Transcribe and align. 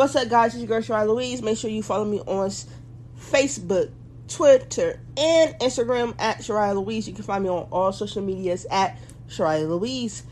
What's 0.00 0.16
up, 0.16 0.30
guys? 0.30 0.54
It's 0.54 0.62
your 0.62 0.66
girl, 0.66 0.80
Shariah 0.80 1.06
Louise. 1.06 1.42
Make 1.42 1.58
sure 1.58 1.68
you 1.68 1.82
follow 1.82 2.06
me 2.06 2.20
on 2.20 2.48
Facebook, 3.18 3.90
Twitter, 4.28 4.98
and 5.14 5.54
Instagram 5.60 6.14
at 6.18 6.38
Shariah 6.38 6.74
Louise. 6.74 7.06
You 7.06 7.12
can 7.12 7.22
find 7.22 7.44
me 7.44 7.50
on 7.50 7.68
all 7.70 7.92
social 7.92 8.22
medias 8.22 8.64
at 8.70 8.98
Shariah 9.28 9.68
Louise. 9.68 10.22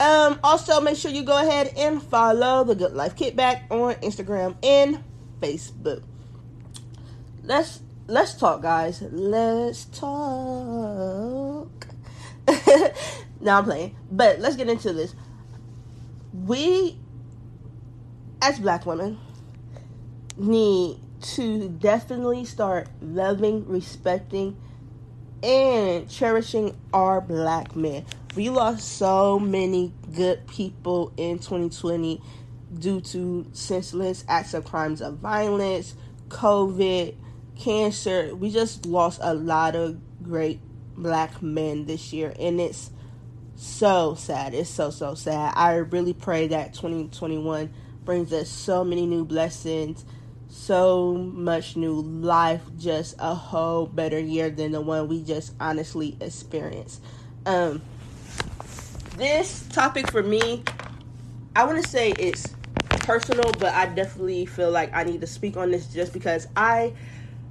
Um, 0.00 0.40
also, 0.42 0.80
make 0.80 0.96
sure 0.96 1.10
you 1.10 1.22
go 1.22 1.36
ahead 1.36 1.74
and 1.76 2.02
follow 2.02 2.64
the 2.64 2.74
Good 2.74 2.94
Life 2.94 3.14
Kickback 3.14 3.70
on 3.70 3.92
Instagram 3.96 4.56
and 4.64 5.04
Facebook. 5.38 6.02
Let's 7.42 7.80
let's 8.06 8.32
talk, 8.32 8.62
guys. 8.62 9.02
Let's 9.02 9.84
talk. 9.84 11.88
now 13.42 13.58
I'm 13.58 13.64
playing, 13.64 13.96
but 14.10 14.40
let's 14.40 14.56
get 14.56 14.70
into 14.70 14.94
this. 14.94 15.14
We, 16.32 16.98
as 18.44 18.58
black 18.58 18.84
women, 18.84 19.18
need 20.36 20.98
to 21.22 21.70
definitely 21.70 22.44
start 22.44 22.88
loving, 23.00 23.66
respecting, 23.66 24.54
and 25.42 26.10
cherishing 26.10 26.76
our 26.92 27.22
black 27.22 27.74
men. 27.74 28.04
We 28.36 28.50
lost 28.50 28.98
so 28.98 29.38
many 29.38 29.94
good 30.14 30.46
people 30.46 31.14
in 31.16 31.38
2020 31.38 32.20
due 32.78 33.00
to 33.00 33.46
senseless 33.52 34.24
acts 34.28 34.52
of 34.52 34.66
crimes 34.66 35.00
of 35.00 35.16
violence, 35.16 35.94
COVID, 36.28 37.14
cancer. 37.56 38.34
We 38.34 38.50
just 38.50 38.84
lost 38.84 39.20
a 39.22 39.32
lot 39.32 39.74
of 39.74 39.98
great 40.22 40.60
black 40.98 41.40
men 41.40 41.86
this 41.86 42.12
year, 42.12 42.34
and 42.38 42.60
it's 42.60 42.90
so 43.56 44.14
sad. 44.16 44.52
It's 44.52 44.68
so, 44.68 44.90
so 44.90 45.14
sad. 45.14 45.54
I 45.56 45.76
really 45.76 46.12
pray 46.12 46.48
that 46.48 46.74
2021 46.74 47.72
brings 48.04 48.32
us 48.32 48.48
so 48.48 48.84
many 48.84 49.06
new 49.06 49.24
blessings, 49.24 50.04
so 50.48 51.14
much 51.14 51.76
new 51.76 51.94
life, 51.94 52.62
just 52.78 53.16
a 53.18 53.34
whole 53.34 53.86
better 53.86 54.18
year 54.18 54.50
than 54.50 54.72
the 54.72 54.80
one 54.80 55.08
we 55.08 55.22
just 55.22 55.54
honestly 55.58 56.16
experienced. 56.20 57.02
Um, 57.46 57.82
this 59.16 59.66
topic 59.70 60.10
for 60.10 60.22
me, 60.22 60.62
I 61.56 61.64
want 61.64 61.82
to 61.82 61.88
say 61.88 62.12
it's 62.18 62.54
personal, 62.88 63.52
but 63.58 63.72
I 63.74 63.86
definitely 63.86 64.46
feel 64.46 64.70
like 64.70 64.94
I 64.94 65.04
need 65.04 65.20
to 65.20 65.26
speak 65.26 65.56
on 65.56 65.70
this 65.70 65.86
just 65.86 66.12
because 66.12 66.48
I 66.56 66.92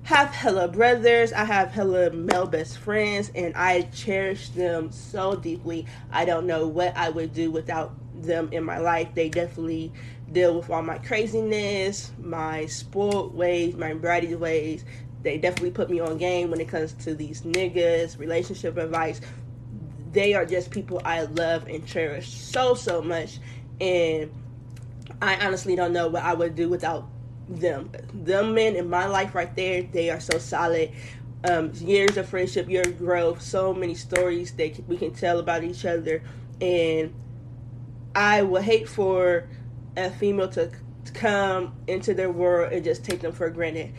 have 0.03 0.29
hella 0.29 0.67
brothers, 0.67 1.31
I 1.31 1.45
have 1.45 1.71
hella 1.71 2.11
male 2.11 2.45
best 2.45 2.77
friends, 2.77 3.31
and 3.33 3.55
I 3.55 3.83
cherish 3.83 4.49
them 4.49 4.91
so 4.91 5.35
deeply. 5.35 5.85
I 6.11 6.25
don't 6.25 6.45
know 6.45 6.67
what 6.67 6.95
I 6.97 7.09
would 7.09 7.33
do 7.33 7.51
without 7.51 7.93
them 8.21 8.49
in 8.51 8.63
my 8.63 8.79
life. 8.79 9.09
They 9.13 9.29
definitely 9.29 9.93
deal 10.33 10.55
with 10.55 10.69
all 10.69 10.81
my 10.81 10.97
craziness, 10.97 12.11
my 12.21 12.65
spoiled 12.65 13.35
ways, 13.35 13.75
my 13.75 13.93
bratty 13.93 14.37
ways. 14.37 14.83
They 15.21 15.37
definitely 15.37 15.71
put 15.71 15.89
me 15.89 15.99
on 15.99 16.17
game 16.17 16.51
when 16.51 16.59
it 16.59 16.67
comes 16.67 16.93
to 17.05 17.15
these 17.15 17.43
niggas, 17.43 18.19
relationship 18.19 18.77
advice. 18.77 19.21
They 20.11 20.33
are 20.33 20.45
just 20.45 20.69
people 20.69 21.01
I 21.05 21.21
love 21.21 21.67
and 21.67 21.85
cherish 21.85 22.29
so, 22.29 22.73
so 22.73 23.01
much. 23.01 23.39
And 23.79 24.31
I 25.21 25.45
honestly 25.45 25.75
don't 25.75 25.93
know 25.93 26.07
what 26.07 26.23
I 26.23 26.33
would 26.33 26.55
do 26.55 26.69
without 26.69 27.07
them. 27.47 27.91
Them 28.13 28.53
men 28.53 28.75
in 28.75 28.89
my 28.89 29.05
life 29.05 29.33
right 29.35 29.55
there, 29.55 29.83
they 29.83 30.09
are 30.09 30.19
so 30.19 30.37
solid. 30.37 30.91
Um, 31.49 31.71
years 31.75 32.17
of 32.17 32.27
friendship, 32.27 32.69
years 32.69 32.87
of 32.87 32.97
growth, 32.97 33.41
so 33.41 33.73
many 33.73 33.95
stories 33.95 34.53
that 34.53 34.87
we 34.87 34.97
can 34.97 35.13
tell 35.13 35.39
about 35.39 35.63
each 35.63 35.85
other. 35.85 36.21
And 36.61 37.13
I 38.15 38.41
would 38.41 38.63
hate 38.63 38.87
for 38.87 39.47
a 39.97 40.09
female 40.09 40.49
to, 40.49 40.71
to 41.05 41.11
come 41.13 41.75
into 41.87 42.13
their 42.13 42.31
world 42.31 42.73
and 42.73 42.83
just 42.83 43.03
take 43.03 43.21
them 43.21 43.31
for 43.31 43.49
granted. 43.49 43.93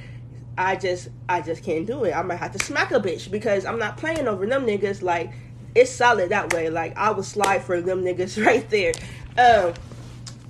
I 0.56 0.76
just 0.76 1.08
I 1.28 1.40
just 1.40 1.64
can't 1.64 1.86
do 1.86 2.04
it. 2.04 2.12
I 2.12 2.22
might 2.22 2.36
have 2.36 2.52
to 2.52 2.64
smack 2.64 2.92
a 2.92 3.00
bitch 3.00 3.30
because 3.30 3.64
I'm 3.64 3.78
not 3.78 3.96
playing 3.96 4.28
over 4.28 4.46
them 4.46 4.66
niggas. 4.66 5.02
Like 5.02 5.32
it's 5.74 5.90
solid 5.90 6.28
that 6.28 6.52
way. 6.52 6.70
Like 6.70 6.96
I 6.96 7.10
would 7.10 7.24
slide 7.24 7.64
for 7.64 7.80
them 7.80 8.04
niggas 8.04 8.44
right 8.46 8.68
there. 8.70 8.92
Um, 9.36 9.74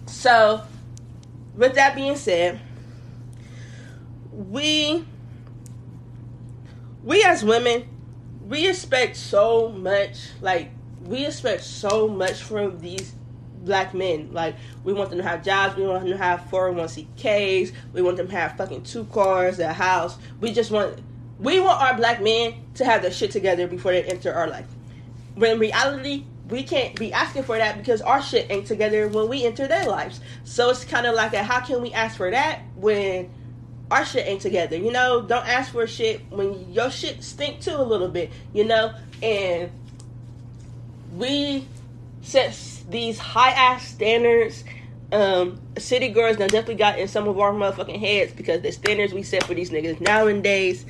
so 0.06 0.62
with 1.54 1.74
that 1.76 1.94
being 1.94 2.16
said, 2.16 2.60
we 4.30 5.04
we 7.02 7.22
as 7.22 7.44
women 7.44 7.88
we 8.46 8.68
expect 8.68 9.16
so 9.16 9.70
much 9.70 10.18
like 10.40 10.70
we 11.02 11.26
expect 11.26 11.62
so 11.62 12.08
much 12.08 12.42
from 12.42 12.78
these 12.80 13.14
black 13.64 13.94
men 13.94 14.28
like 14.32 14.54
we 14.84 14.92
want 14.92 15.10
them 15.10 15.18
to 15.18 15.24
have 15.24 15.42
jobs 15.42 15.76
we 15.76 15.86
want 15.86 16.02
them 16.02 16.10
to 16.10 16.16
have 16.16 16.40
401ks 16.50 17.72
we 17.92 18.02
want 18.02 18.16
them 18.16 18.28
to 18.28 18.36
have 18.36 18.56
fucking 18.56 18.82
two 18.82 19.04
cars 19.06 19.58
a 19.58 19.72
house 19.72 20.18
we 20.40 20.52
just 20.52 20.70
want 20.70 21.00
we 21.38 21.60
want 21.60 21.80
our 21.80 21.96
black 21.96 22.22
men 22.22 22.54
to 22.74 22.84
have 22.84 23.02
their 23.02 23.10
shit 23.10 23.30
together 23.30 23.66
before 23.66 23.92
they 23.92 24.02
enter 24.04 24.32
our 24.32 24.48
life 24.48 24.66
when 25.34 25.52
in 25.52 25.58
reality 25.58 26.24
we 26.50 26.62
can't 26.62 26.94
be 26.96 27.12
asking 27.12 27.42
for 27.42 27.56
that 27.56 27.78
because 27.78 28.02
our 28.02 28.22
shit 28.22 28.50
ain't 28.50 28.66
together 28.66 29.08
when 29.08 29.28
we 29.28 29.44
enter 29.44 29.66
their 29.66 29.86
lives 29.86 30.20
so 30.44 30.70
it's 30.70 30.84
kind 30.84 31.06
of 31.06 31.14
like 31.14 31.32
a 31.32 31.42
how 31.42 31.60
can 31.60 31.80
we 31.80 31.92
ask 31.92 32.16
for 32.16 32.30
that 32.30 32.60
when 32.76 33.30
our 33.90 34.04
shit 34.04 34.26
ain't 34.26 34.40
together. 34.40 34.76
You 34.76 34.90
know, 34.90 35.22
don't 35.22 35.46
ask 35.46 35.72
for 35.72 35.86
shit 35.86 36.20
when 36.30 36.72
your 36.72 36.90
shit 36.90 37.22
stink 37.22 37.60
too 37.60 37.76
a 37.76 37.82
little 37.82 38.08
bit. 38.08 38.30
You 38.52 38.64
know, 38.64 38.94
and 39.22 39.70
we 41.16 41.66
set 42.24 42.58
these 42.88 43.18
high 43.18 43.50
ass 43.50 43.86
standards. 43.86 44.64
Um, 45.12 45.60
city 45.78 46.08
girls 46.08 46.38
now 46.38 46.48
definitely 46.48 46.74
got 46.76 46.98
in 46.98 47.06
some 47.06 47.28
of 47.28 47.38
our 47.38 47.52
motherfucking 47.52 48.00
heads 48.00 48.32
because 48.32 48.62
the 48.62 48.72
standards 48.72 49.12
we 49.12 49.22
set 49.22 49.44
for 49.44 49.54
these 49.54 49.70
niggas 49.70 50.00
nowadays 50.00 50.84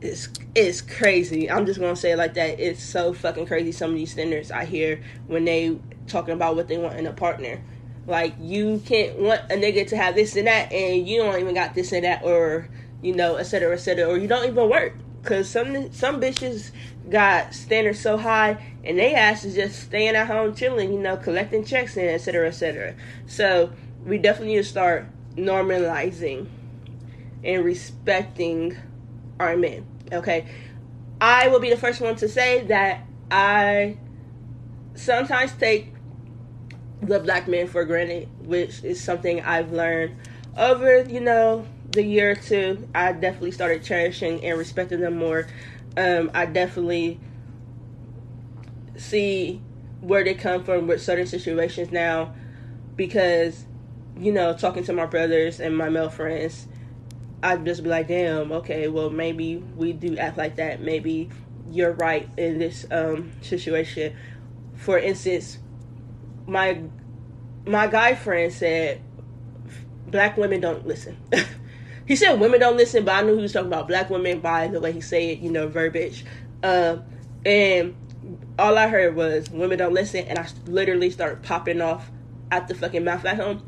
is 0.00 0.28
is 0.54 0.80
crazy. 0.80 1.50
I'm 1.50 1.66
just 1.66 1.80
gonna 1.80 1.96
say 1.96 2.12
it 2.12 2.16
like 2.16 2.34
that. 2.34 2.60
It's 2.60 2.82
so 2.82 3.12
fucking 3.12 3.46
crazy. 3.46 3.72
Some 3.72 3.90
of 3.90 3.96
these 3.96 4.12
standards 4.12 4.50
I 4.50 4.64
hear 4.64 5.02
when 5.26 5.44
they 5.44 5.76
talking 6.06 6.34
about 6.34 6.56
what 6.56 6.68
they 6.68 6.78
want 6.78 6.96
in 6.96 7.06
a 7.06 7.12
partner. 7.12 7.62
Like 8.06 8.34
you 8.40 8.82
can't 8.86 9.18
want 9.18 9.40
a 9.50 9.54
nigga 9.54 9.86
to 9.88 9.96
have 9.96 10.14
this 10.14 10.36
and 10.36 10.46
that, 10.46 10.72
and 10.72 11.06
you 11.06 11.22
don't 11.22 11.38
even 11.40 11.54
got 11.54 11.74
this 11.74 11.92
and 11.92 12.04
that, 12.04 12.22
or 12.22 12.68
you 13.02 13.14
know, 13.14 13.36
et 13.36 13.44
cetera, 13.44 13.74
et 13.74 13.78
cetera, 13.78 14.08
or 14.08 14.16
you 14.16 14.28
don't 14.28 14.46
even 14.46 14.68
work. 14.70 14.94
Cause 15.24 15.48
some 15.48 15.90
some 15.92 16.20
bitches 16.20 16.70
got 17.08 17.54
standards 17.54 18.00
so 18.00 18.16
high, 18.18 18.62
and 18.84 18.98
they 18.98 19.14
ass 19.14 19.44
is 19.44 19.54
just 19.54 19.80
staying 19.80 20.14
at 20.14 20.26
home 20.26 20.54
chilling, 20.54 20.92
you 20.92 20.98
know, 20.98 21.16
collecting 21.16 21.64
checks 21.64 21.96
and 21.96 22.06
et 22.06 22.18
cetera, 22.18 22.48
et 22.48 22.52
cetera. 22.52 22.94
So 23.26 23.72
we 24.04 24.18
definitely 24.18 24.54
need 24.54 24.62
to 24.62 24.68
start 24.68 25.06
normalizing 25.34 26.46
and 27.42 27.64
respecting 27.64 28.76
our 29.40 29.56
men. 29.56 29.86
Okay, 30.12 30.46
I 31.20 31.48
will 31.48 31.60
be 31.60 31.70
the 31.70 31.76
first 31.76 32.00
one 32.00 32.16
to 32.16 32.28
say 32.28 32.66
that 32.66 33.06
I 33.30 33.96
sometimes 34.94 35.52
take 35.52 35.92
the 37.00 37.18
black 37.18 37.48
man 37.48 37.66
for 37.66 37.84
granted, 37.84 38.28
which 38.46 38.84
is 38.84 39.02
something 39.02 39.40
I've 39.42 39.72
learned 39.72 40.16
over, 40.56 41.02
you 41.02 41.20
know, 41.20 41.66
the 41.94 42.02
year 42.02 42.32
or 42.32 42.34
two. 42.34 42.88
I 42.94 43.12
definitely 43.12 43.52
started 43.52 43.82
cherishing 43.82 44.44
and 44.44 44.58
respecting 44.58 45.00
them 45.00 45.16
more. 45.16 45.46
Um, 45.96 46.30
I 46.34 46.46
definitely 46.46 47.20
see 48.96 49.60
where 50.00 50.24
they 50.24 50.34
come 50.34 50.64
from 50.64 50.86
with 50.86 51.02
certain 51.02 51.26
situations 51.26 51.90
now 51.90 52.34
because, 52.96 53.64
you 54.18 54.32
know, 54.32 54.52
talking 54.52 54.84
to 54.84 54.92
my 54.92 55.06
brothers 55.06 55.60
and 55.60 55.76
my 55.76 55.88
male 55.88 56.10
friends, 56.10 56.66
I'd 57.42 57.64
just 57.64 57.82
be 57.82 57.88
like, 57.88 58.08
damn, 58.08 58.52
okay, 58.52 58.88
well, 58.88 59.10
maybe 59.10 59.56
we 59.56 59.92
do 59.92 60.16
act 60.18 60.36
like 60.36 60.56
that. 60.56 60.80
Maybe 60.80 61.30
you're 61.70 61.92
right 61.92 62.28
in 62.36 62.58
this 62.58 62.86
um, 62.90 63.32
situation. 63.40 64.16
For 64.74 64.98
instance, 64.98 65.58
my 66.46 66.80
my 67.66 67.86
guy 67.86 68.14
friend 68.14 68.52
said 68.52 69.00
black 70.06 70.36
women 70.36 70.60
don't 70.60 70.86
listen. 70.86 71.16
he 72.06 72.16
said 72.16 72.34
women 72.34 72.60
don't 72.60 72.76
listen, 72.76 73.04
but 73.04 73.14
I 73.14 73.22
knew 73.22 73.36
he 73.36 73.42
was 73.42 73.52
talking 73.52 73.68
about 73.68 73.88
black 73.88 74.10
women 74.10 74.40
by 74.40 74.68
the 74.68 74.80
way 74.80 74.92
he 74.92 75.00
said 75.00 75.38
you 75.38 75.50
know, 75.50 75.68
verbiage. 75.68 76.24
Uh, 76.62 76.98
and 77.44 77.94
all 78.58 78.78
I 78.78 78.88
heard 78.88 79.16
was 79.16 79.50
women 79.50 79.78
don't 79.78 79.94
listen, 79.94 80.24
and 80.26 80.38
I 80.38 80.48
literally 80.66 81.10
started 81.10 81.42
popping 81.42 81.80
off 81.80 82.10
at 82.50 82.68
the 82.68 82.74
fucking 82.74 83.04
mouth 83.04 83.24
at 83.24 83.36
him. 83.36 83.62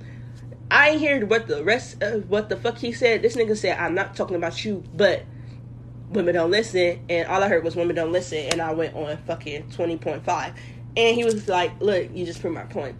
I 0.71 0.91
ain't 0.91 1.03
heard 1.03 1.31
what 1.31 1.47
the 1.47 1.63
rest 1.63 2.03
of 2.03 2.29
what 2.29 2.49
the 2.49 2.57
fuck 2.57 2.79
he 2.79 2.93
said. 2.93 3.23
This 3.23 3.37
nigga 3.37 3.57
said, 3.57 3.79
I'm 3.79 3.95
not 3.95 4.17
talking 4.17 4.37
about 4.37 4.65
you, 4.65 4.83
but 4.95 5.25
women 6.11 6.35
don't 6.35 6.51
listen. 6.51 7.05
And 7.09 7.29
all 7.29 7.43
I 7.43 7.49
heard 7.49 7.63
was 7.65 7.77
women 7.77 7.95
don't 7.95 8.13
listen. 8.13 8.39
And 8.39 8.61
I 8.61 8.73
went 8.73 8.95
on 8.95 9.17
fucking 9.19 9.71
20.5. 9.71 10.55
And 10.97 11.17
he 11.17 11.25
was 11.25 11.49
like, 11.49 11.81
look, 11.81 12.09
you 12.13 12.27
just 12.27 12.41
proved 12.41 12.55
my 12.55 12.65
point. 12.65 12.97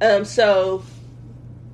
Um, 0.00 0.24
so 0.24 0.84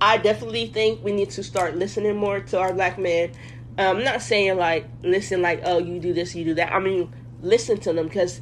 I 0.00 0.16
definitely 0.16 0.66
think 0.66 1.04
we 1.04 1.12
need 1.12 1.30
to 1.30 1.42
start 1.42 1.76
listening 1.76 2.16
more 2.16 2.40
to 2.40 2.58
our 2.58 2.72
black 2.72 2.98
men. 2.98 3.32
Um, 3.78 3.98
I'm 3.98 4.04
not 4.04 4.22
saying 4.22 4.56
like 4.56 4.86
listen 5.02 5.42
like 5.42 5.62
oh 5.64 5.78
you 5.78 6.00
do 6.00 6.12
this 6.12 6.34
you 6.34 6.44
do 6.44 6.54
that. 6.54 6.72
I 6.72 6.78
mean 6.78 7.12
listen 7.42 7.78
to 7.80 7.92
them 7.92 8.08
because 8.08 8.40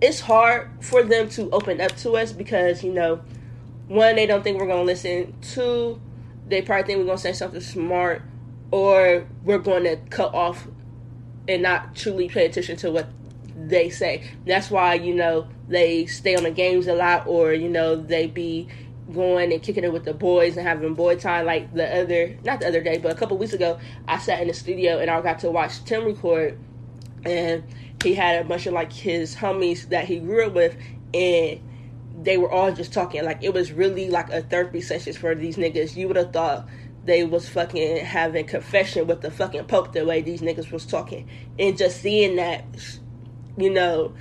it's 0.00 0.20
hard 0.20 0.70
for 0.80 1.02
them 1.02 1.28
to 1.30 1.50
open 1.50 1.80
up 1.80 1.96
to 1.98 2.12
us 2.16 2.32
because 2.32 2.82
you 2.82 2.92
know 2.92 3.20
one 3.88 4.16
they 4.16 4.26
don't 4.26 4.42
think 4.42 4.58
we're 4.58 4.66
gonna 4.66 4.82
listen. 4.82 5.34
Two 5.40 6.00
they 6.50 6.62
probably 6.62 6.86
think 6.86 6.98
we're 6.98 7.06
gonna 7.06 7.18
say 7.18 7.32
something 7.32 7.60
smart, 7.60 8.22
or 8.70 9.26
we're 9.44 9.58
going 9.58 9.84
to 9.84 9.96
cut 10.10 10.34
off 10.34 10.66
and 11.48 11.62
not 11.62 11.94
truly 11.94 12.28
pay 12.28 12.46
attention 12.46 12.76
to 12.76 12.90
what 12.90 13.08
they 13.56 13.88
say. 13.88 14.28
That's 14.46 14.70
why 14.70 14.94
you 14.94 15.14
know 15.14 15.48
they 15.68 16.06
stay 16.06 16.34
on 16.36 16.42
the 16.42 16.50
games 16.50 16.86
a 16.86 16.94
lot, 16.94 17.26
or 17.26 17.52
you 17.52 17.68
know 17.68 17.96
they 17.96 18.26
be 18.26 18.68
going 19.12 19.52
and 19.52 19.62
kicking 19.62 19.84
it 19.84 19.92
with 19.92 20.04
the 20.04 20.14
boys 20.14 20.56
and 20.56 20.66
having 20.66 20.94
boy 20.94 21.16
time. 21.16 21.46
Like 21.46 21.72
the 21.74 22.02
other, 22.02 22.36
not 22.44 22.60
the 22.60 22.68
other 22.68 22.80
day, 22.80 22.98
but 22.98 23.12
a 23.12 23.14
couple 23.14 23.36
weeks 23.38 23.52
ago, 23.52 23.78
I 24.08 24.18
sat 24.18 24.40
in 24.40 24.48
the 24.48 24.54
studio 24.54 24.98
and 24.98 25.10
I 25.10 25.20
got 25.20 25.40
to 25.40 25.50
watch 25.50 25.84
Tim 25.84 26.04
record, 26.04 26.58
and 27.24 27.64
he 28.02 28.14
had 28.14 28.44
a 28.44 28.48
bunch 28.48 28.66
of 28.66 28.72
like 28.72 28.92
his 28.92 29.34
homies 29.36 29.88
that 29.90 30.06
he 30.06 30.18
grew 30.18 30.46
up 30.46 30.54
with, 30.54 30.76
and 31.14 31.60
they 32.22 32.36
were 32.38 32.50
all 32.50 32.72
just 32.72 32.92
talking. 32.92 33.24
Like 33.24 33.42
it 33.42 33.52
was 33.52 33.72
really 33.72 34.10
like 34.10 34.30
a 34.30 34.42
therapy 34.42 34.80
session 34.80 35.12
for 35.12 35.34
these 35.34 35.56
niggas. 35.56 35.96
You 35.96 36.08
would 36.08 36.16
have 36.16 36.32
thought 36.32 36.68
they 37.04 37.24
was 37.24 37.48
fucking 37.48 38.04
having 38.04 38.46
confession 38.46 39.06
with 39.06 39.22
the 39.22 39.30
fucking 39.30 39.64
pope 39.64 39.92
the 39.92 40.04
way 40.04 40.20
these 40.20 40.40
niggas 40.40 40.70
was 40.70 40.86
talking, 40.86 41.28
and 41.58 41.76
just 41.76 42.00
seeing 42.00 42.36
that, 42.36 42.64
you 43.56 43.70
know, 43.70 44.14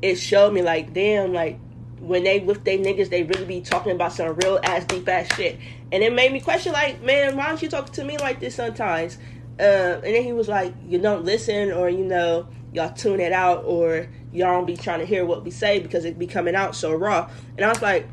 it 0.00 0.16
showed 0.16 0.52
me 0.52 0.62
like 0.62 0.92
damn, 0.92 1.32
like 1.32 1.58
when 2.02 2.24
they 2.24 2.40
with 2.40 2.64
they 2.64 2.78
niggas, 2.78 3.10
they 3.10 3.22
really 3.22 3.44
be 3.44 3.60
talking 3.60 3.92
about 3.92 4.12
some 4.12 4.34
real 4.34 4.58
ass 4.64 4.84
deep 4.84 5.08
ass 5.08 5.32
shit, 5.36 5.58
and 5.92 6.02
it 6.02 6.12
made 6.12 6.32
me 6.32 6.40
question 6.40 6.72
like, 6.72 7.00
man, 7.02 7.36
why 7.36 7.46
don't 7.48 7.62
you 7.62 7.68
talk 7.68 7.90
to 7.92 8.04
me 8.04 8.18
like 8.18 8.40
this 8.40 8.56
sometimes? 8.56 9.18
Uh, 9.58 10.00
and 10.02 10.14
then 10.14 10.24
he 10.24 10.32
was 10.32 10.48
like, 10.48 10.74
you 10.88 10.98
don't 10.98 11.24
listen, 11.24 11.70
or 11.70 11.88
you 11.88 12.04
know, 12.04 12.48
y'all 12.72 12.92
tune 12.92 13.20
it 13.20 13.32
out, 13.32 13.64
or 13.64 14.08
y'all 14.32 14.52
don't 14.54 14.66
be 14.66 14.76
trying 14.76 14.98
to 14.98 15.06
hear 15.06 15.24
what 15.24 15.44
we 15.44 15.50
say 15.50 15.78
because 15.78 16.04
it 16.04 16.18
be 16.18 16.26
coming 16.26 16.56
out 16.56 16.74
so 16.74 16.92
raw. 16.92 17.30
And 17.56 17.64
I 17.64 17.68
was 17.68 17.82
like, 17.82 18.08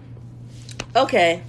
okay, 0.96 1.42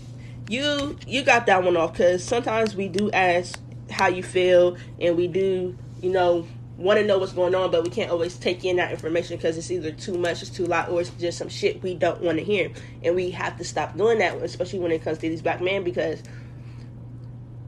you 0.48 0.96
you 1.06 1.22
got 1.22 1.46
that 1.46 1.62
one 1.62 1.76
off 1.76 1.93
because 1.93 2.25
sometimes 2.25 2.75
we 2.75 2.88
do 2.88 3.10
ask 3.10 3.60
how 3.90 4.08
you 4.08 4.22
feel, 4.22 4.78
and 4.98 5.16
we 5.16 5.28
do, 5.28 5.76
you 6.00 6.10
know, 6.10 6.46
want 6.81 6.99
to 6.99 7.05
know 7.05 7.19
what's 7.19 7.32
going 7.32 7.55
on, 7.55 7.71
but 7.71 7.85
we 7.85 7.91
can't 7.91 8.11
always 8.11 8.37
take 8.37 8.65
in 8.65 8.77
that 8.77 8.91
information 8.91 9.37
because 9.37 9.59
it's 9.59 9.71
either 9.71 9.93
too 9.93 10.17
much, 10.17 10.41
it's 10.41 10.50
too 10.50 10.65
loud, 10.65 10.88
or 10.88 11.03
it's 11.03 11.11
just 11.11 11.37
some 11.37 11.50
shit 11.50 11.82
we 11.82 11.94
don't 11.94 12.23
want 12.23 12.38
to 12.38 12.44
hear. 12.44 12.71
And 13.05 13.15
we 13.15 13.31
have 13.32 13.59
to 13.59 13.65
stop 13.65 13.97
doing 13.97 14.19
that, 14.19 14.37
especially 14.38 14.79
when 14.79 14.91
it 14.91 15.03
comes 15.03 15.19
to 15.19 15.29
these 15.29 15.43
black 15.43 15.61
men, 15.61 15.85
because 15.85 16.23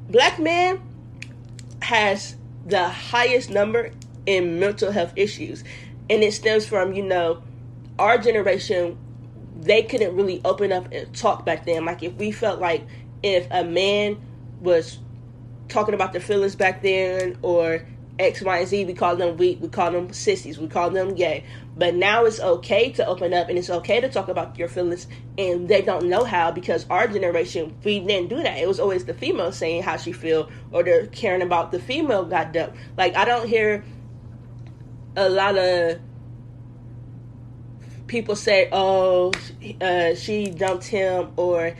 black 0.08 0.38
men 0.38 0.80
has 1.82 2.36
the 2.64 2.88
highest 2.88 3.50
number 3.50 3.92
in 4.24 4.58
mental 4.58 4.90
health 4.90 5.12
issues. 5.14 5.62
And 6.08 6.22
it 6.22 6.32
stems 6.32 6.66
from, 6.66 6.94
you 6.94 7.02
know, 7.02 7.42
our 7.98 8.16
generation, 8.16 8.96
they 9.60 9.82
couldn't 9.82 10.16
really 10.16 10.40
open 10.44 10.72
up 10.72 10.90
and 10.90 11.14
talk 11.14 11.44
back 11.44 11.66
then. 11.66 11.84
Like, 11.84 12.02
if 12.02 12.14
we 12.14 12.32
felt 12.32 12.60
like 12.60 12.86
if 13.22 13.46
a 13.50 13.62
man 13.62 14.18
was 14.60 14.98
talking 15.68 15.94
about 15.94 16.12
their 16.12 16.20
feelings 16.20 16.56
back 16.56 16.82
then 16.82 17.38
or 17.42 17.86
X, 18.18 18.42
Y, 18.42 18.58
and 18.58 18.68
Z. 18.68 18.84
We 18.84 18.94
call 18.94 19.16
them 19.16 19.36
weak. 19.36 19.58
We 19.60 19.68
call 19.68 19.90
them 19.90 20.12
sissies. 20.12 20.58
We 20.58 20.68
call 20.68 20.90
them 20.90 21.14
gay. 21.14 21.44
But 21.76 21.94
now 21.94 22.24
it's 22.24 22.40
okay 22.40 22.92
to 22.92 23.06
open 23.06 23.32
up 23.32 23.48
and 23.48 23.58
it's 23.58 23.70
okay 23.70 24.00
to 24.00 24.08
talk 24.08 24.28
about 24.28 24.58
your 24.58 24.68
feelings. 24.68 25.06
And 25.38 25.68
they 25.68 25.80
don't 25.82 26.04
know 26.04 26.24
how 26.24 26.50
because 26.50 26.86
our 26.90 27.08
generation, 27.08 27.74
we 27.82 28.00
didn't 28.00 28.28
do 28.28 28.42
that. 28.42 28.58
It 28.58 28.68
was 28.68 28.78
always 28.78 29.04
the 29.04 29.14
female 29.14 29.52
saying 29.52 29.82
how 29.82 29.96
she 29.96 30.12
feel 30.12 30.50
or 30.70 30.82
they're 30.82 31.06
caring 31.06 31.42
about 31.42 31.72
the 31.72 31.78
female 31.80 32.24
got 32.24 32.52
dumped. 32.52 32.76
Like, 32.96 33.16
I 33.16 33.24
don't 33.24 33.48
hear 33.48 33.84
a 35.16 35.28
lot 35.28 35.56
of 35.56 35.98
people 38.06 38.36
say, 38.36 38.68
oh, 38.70 39.32
uh, 39.80 40.14
she 40.14 40.50
dumped 40.50 40.84
him 40.84 41.32
or 41.36 41.74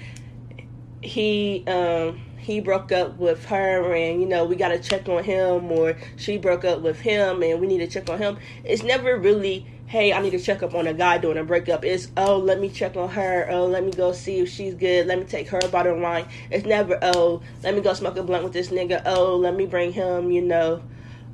he, 1.02 1.64
um, 1.67 2.20
he 2.42 2.58
broke 2.58 2.90
up 2.90 3.16
with 3.18 3.44
her 3.46 3.94
and 3.94 4.20
you 4.20 4.26
know 4.26 4.44
we 4.44 4.56
got 4.56 4.68
to 4.68 4.78
check 4.80 5.08
on 5.08 5.22
him 5.22 5.70
or 5.70 5.96
she 6.16 6.36
broke 6.36 6.64
up 6.64 6.80
with 6.80 7.00
him 7.00 7.40
and 7.42 7.60
we 7.60 7.68
need 7.68 7.78
to 7.78 7.86
check 7.86 8.10
on 8.10 8.18
him. 8.18 8.36
It's 8.64 8.82
never 8.82 9.16
really 9.16 9.66
hey 9.86 10.12
i 10.12 10.22
need 10.22 10.30
to 10.30 10.38
check 10.38 10.62
up 10.62 10.74
on 10.74 10.86
a 10.86 10.92
guy 10.92 11.18
doing 11.18 11.38
a 11.38 11.44
breakup. 11.44 11.84
It's 11.84 12.08
oh 12.16 12.38
let 12.38 12.58
me 12.58 12.68
check 12.68 12.96
on 12.96 13.10
her. 13.10 13.46
Oh 13.48 13.66
let 13.66 13.84
me 13.84 13.92
go 13.92 14.12
see 14.12 14.40
if 14.40 14.48
she's 14.48 14.74
good. 14.74 15.06
Let 15.06 15.20
me 15.20 15.24
take 15.24 15.48
her 15.50 15.60
bottle 15.68 15.94
of 15.94 16.00
wine. 16.00 16.26
It's 16.50 16.66
never 16.66 16.98
oh 17.00 17.42
let 17.62 17.76
me 17.76 17.80
go 17.80 17.94
smoke 17.94 18.16
a 18.16 18.24
blunt 18.24 18.42
with 18.42 18.52
this 18.52 18.68
nigga. 18.70 19.02
Oh 19.06 19.36
let 19.36 19.54
me 19.54 19.66
bring 19.66 19.92
him 19.92 20.32
you 20.32 20.42
know 20.42 20.82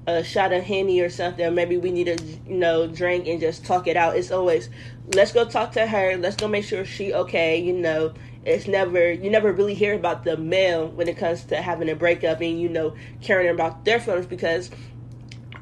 a 0.06 0.22
shot 0.22 0.52
of 0.52 0.62
henny 0.62 1.00
or 1.00 1.08
something. 1.08 1.54
Maybe 1.54 1.78
we 1.78 1.90
need 1.90 2.18
to 2.18 2.22
you 2.46 2.56
know 2.56 2.86
drink 2.86 3.26
and 3.26 3.40
just 3.40 3.64
talk 3.64 3.86
it 3.86 3.96
out. 3.96 4.14
It's 4.14 4.30
always 4.30 4.68
let's 5.14 5.32
go 5.32 5.46
talk 5.46 5.72
to 5.72 5.86
her. 5.86 6.18
Let's 6.18 6.36
go 6.36 6.48
make 6.48 6.64
sure 6.64 6.84
she 6.84 7.14
okay 7.14 7.58
you 7.58 7.72
know 7.72 8.12
it's 8.48 8.66
never 8.66 9.12
you 9.12 9.30
never 9.30 9.52
really 9.52 9.74
hear 9.74 9.94
about 9.94 10.24
the 10.24 10.36
male 10.36 10.88
when 10.88 11.08
it 11.08 11.16
comes 11.16 11.44
to 11.44 11.56
having 11.60 11.88
a 11.88 11.94
breakup 11.94 12.40
and 12.40 12.60
you 12.60 12.68
know 12.68 12.94
caring 13.20 13.48
about 13.48 13.84
their 13.84 14.00
feelings 14.00 14.26
because 14.26 14.70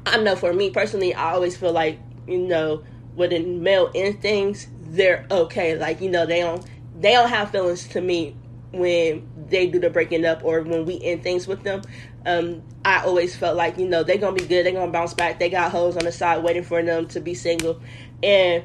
I 0.05 0.17
know 0.17 0.35
for 0.35 0.53
me 0.53 0.69
personally 0.69 1.13
I 1.13 1.33
always 1.33 1.57
feel 1.57 1.73
like 1.73 1.99
you 2.27 2.39
know 2.39 2.83
with 3.15 3.31
the 3.31 3.39
male 3.39 3.91
in 3.93 4.17
things 4.17 4.67
they're 4.89 5.25
okay. 5.29 5.77
Like 5.77 6.01
you 6.01 6.09
know 6.09 6.25
they 6.25 6.39
don't 6.39 6.65
they 6.99 7.11
don't 7.11 7.29
have 7.29 7.51
feelings 7.51 7.87
to 7.89 8.01
me 8.01 8.35
when 8.71 9.27
they 9.49 9.67
do 9.67 9.79
the 9.79 9.89
breaking 9.89 10.25
up 10.25 10.43
or 10.43 10.61
when 10.61 10.85
we 10.85 11.01
end 11.01 11.23
things 11.23 11.47
with 11.47 11.63
them. 11.63 11.81
Um, 12.25 12.61
I 12.83 13.03
always 13.03 13.35
felt 13.35 13.55
like 13.55 13.77
you 13.77 13.87
know 13.87 14.03
they're 14.03 14.17
gonna 14.17 14.35
be 14.35 14.45
good. 14.45 14.65
They're 14.65 14.73
gonna 14.73 14.91
bounce 14.91 15.13
back. 15.13 15.39
They 15.39 15.49
got 15.49 15.71
hoes 15.71 15.97
on 15.97 16.05
the 16.05 16.11
side 16.11 16.43
waiting 16.43 16.63
for 16.63 16.81
them 16.81 17.07
to 17.09 17.19
be 17.19 17.33
single. 17.33 17.81
And 18.23 18.63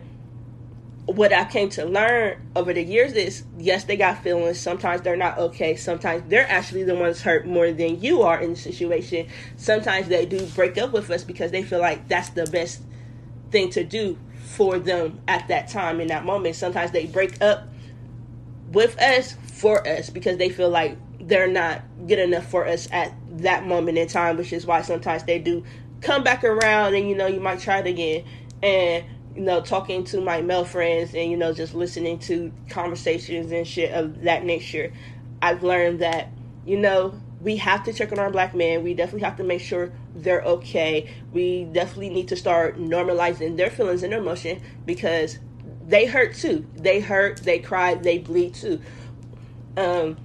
what 1.07 1.33
I 1.33 1.45
came 1.45 1.69
to 1.71 1.85
learn 1.85 2.41
over 2.55 2.73
the 2.73 2.83
years 2.83 3.13
is 3.15 3.45
yes, 3.59 3.85
they 3.85 3.97
got 3.97 4.23
feelings. 4.23 4.61
Sometimes 4.61 5.03
they're 5.03 5.17
not 5.17 5.37
okay. 5.39 5.75
Sometimes 5.75 6.23
they're 6.29 6.49
actually 6.49 6.85
the 6.85 6.95
ones 6.95 7.21
hurt 7.21 7.47
more 7.47 7.73
than 7.73 8.01
you 8.01 8.23
are 8.23 8.41
in 8.41 8.51
the 8.51 8.57
situation. 8.57 9.27
Sometimes 9.57 10.09
they 10.09 10.27
do 10.27 10.47
break 10.49 10.79
up 10.79 10.93
with 10.93 11.11
us 11.11 11.25
because 11.25 11.51
they 11.51 11.65
feel 11.65 11.81
like 11.81 12.07
that's 12.09 12.31
the 12.31 12.47
best 12.47 12.83
thing 13.51 13.71
to 13.71 13.83
do 13.83 14.17
for 14.45 14.79
them 14.79 15.21
at 15.27 15.49
that 15.49 15.69
time 15.69 16.01
in 16.01 16.09
that 16.09 16.25
moment. 16.25 16.55
Sometimes 16.55 16.93
they 16.93 17.07
break 17.07 17.41
up 17.43 17.69
with 18.71 19.01
us 19.01 19.37
for 19.55 19.87
us 19.87 20.09
because 20.09 20.37
they 20.37 20.49
feel 20.51 20.71
like 20.71 20.97
they're 21.21 21.49
not 21.49 21.83
good 22.07 22.19
enough 22.19 22.47
for 22.47 22.67
us 22.67 22.89
at 22.93 23.13
that 23.39 23.67
moment 23.67 23.99
in 23.99 24.07
time, 24.07 24.37
which 24.37 24.53
is 24.53 24.67
why 24.67 24.83
sometimes 24.83 25.25
they 25.25 25.39
do 25.39 25.65
come 26.01 26.23
back 26.23 26.45
around 26.45 26.95
and 26.95 27.09
you 27.09 27.15
know 27.15 27.27
you 27.27 27.41
might 27.41 27.61
try 27.61 27.79
it 27.79 27.87
again 27.87 28.25
and 28.63 29.05
you 29.35 29.43
know, 29.43 29.61
talking 29.61 30.05
to 30.05 30.21
my 30.21 30.43
male 30.43 30.65
friends 30.65 31.15
and, 31.15 31.31
you 31.31 31.37
know, 31.37 31.53
just 31.53 31.75
listening 31.75 32.19
to 32.21 32.53
conversations 32.69 33.53
and 33.53 33.67
shit 33.67 33.93
of 33.93 34.23
that 34.23 34.45
nature, 34.45 34.93
I've 35.41 35.63
learned 35.63 36.01
that, 36.01 36.29
you 36.67 36.77
know, 36.77 37.15
we 37.41 37.57
have 37.57 37.85
to 37.85 37.93
check 37.93 38.13
on 38.13 38.19
our 38.19 38.31
black 38.31 38.55
men. 38.55 38.85
We 38.85 38.95
definitely 38.95 39.23
have 39.23 39.37
to 39.39 39.45
make 39.45 39.61
sure 39.61 39.93
they're 40.15 40.43
okay. 40.43 41.13
We 41.33 41.65
definitely 41.65 42.11
need 42.11 42.29
to 42.29 42.37
start 42.37 42.79
normalizing 42.79 43.57
their 43.57 43.71
feelings 43.71 44.03
and 44.03 44.13
their 44.13 44.21
emotion 44.21 44.63
because 44.87 45.39
they 45.87 46.07
hurt 46.07 46.35
too. 46.35 46.67
They 46.77 47.01
hurt, 47.01 47.39
they 47.39 47.59
cry, 47.59 47.95
they 47.95 48.19
bleed 48.19 48.55
too. 48.55 48.81
Um, 49.77 50.17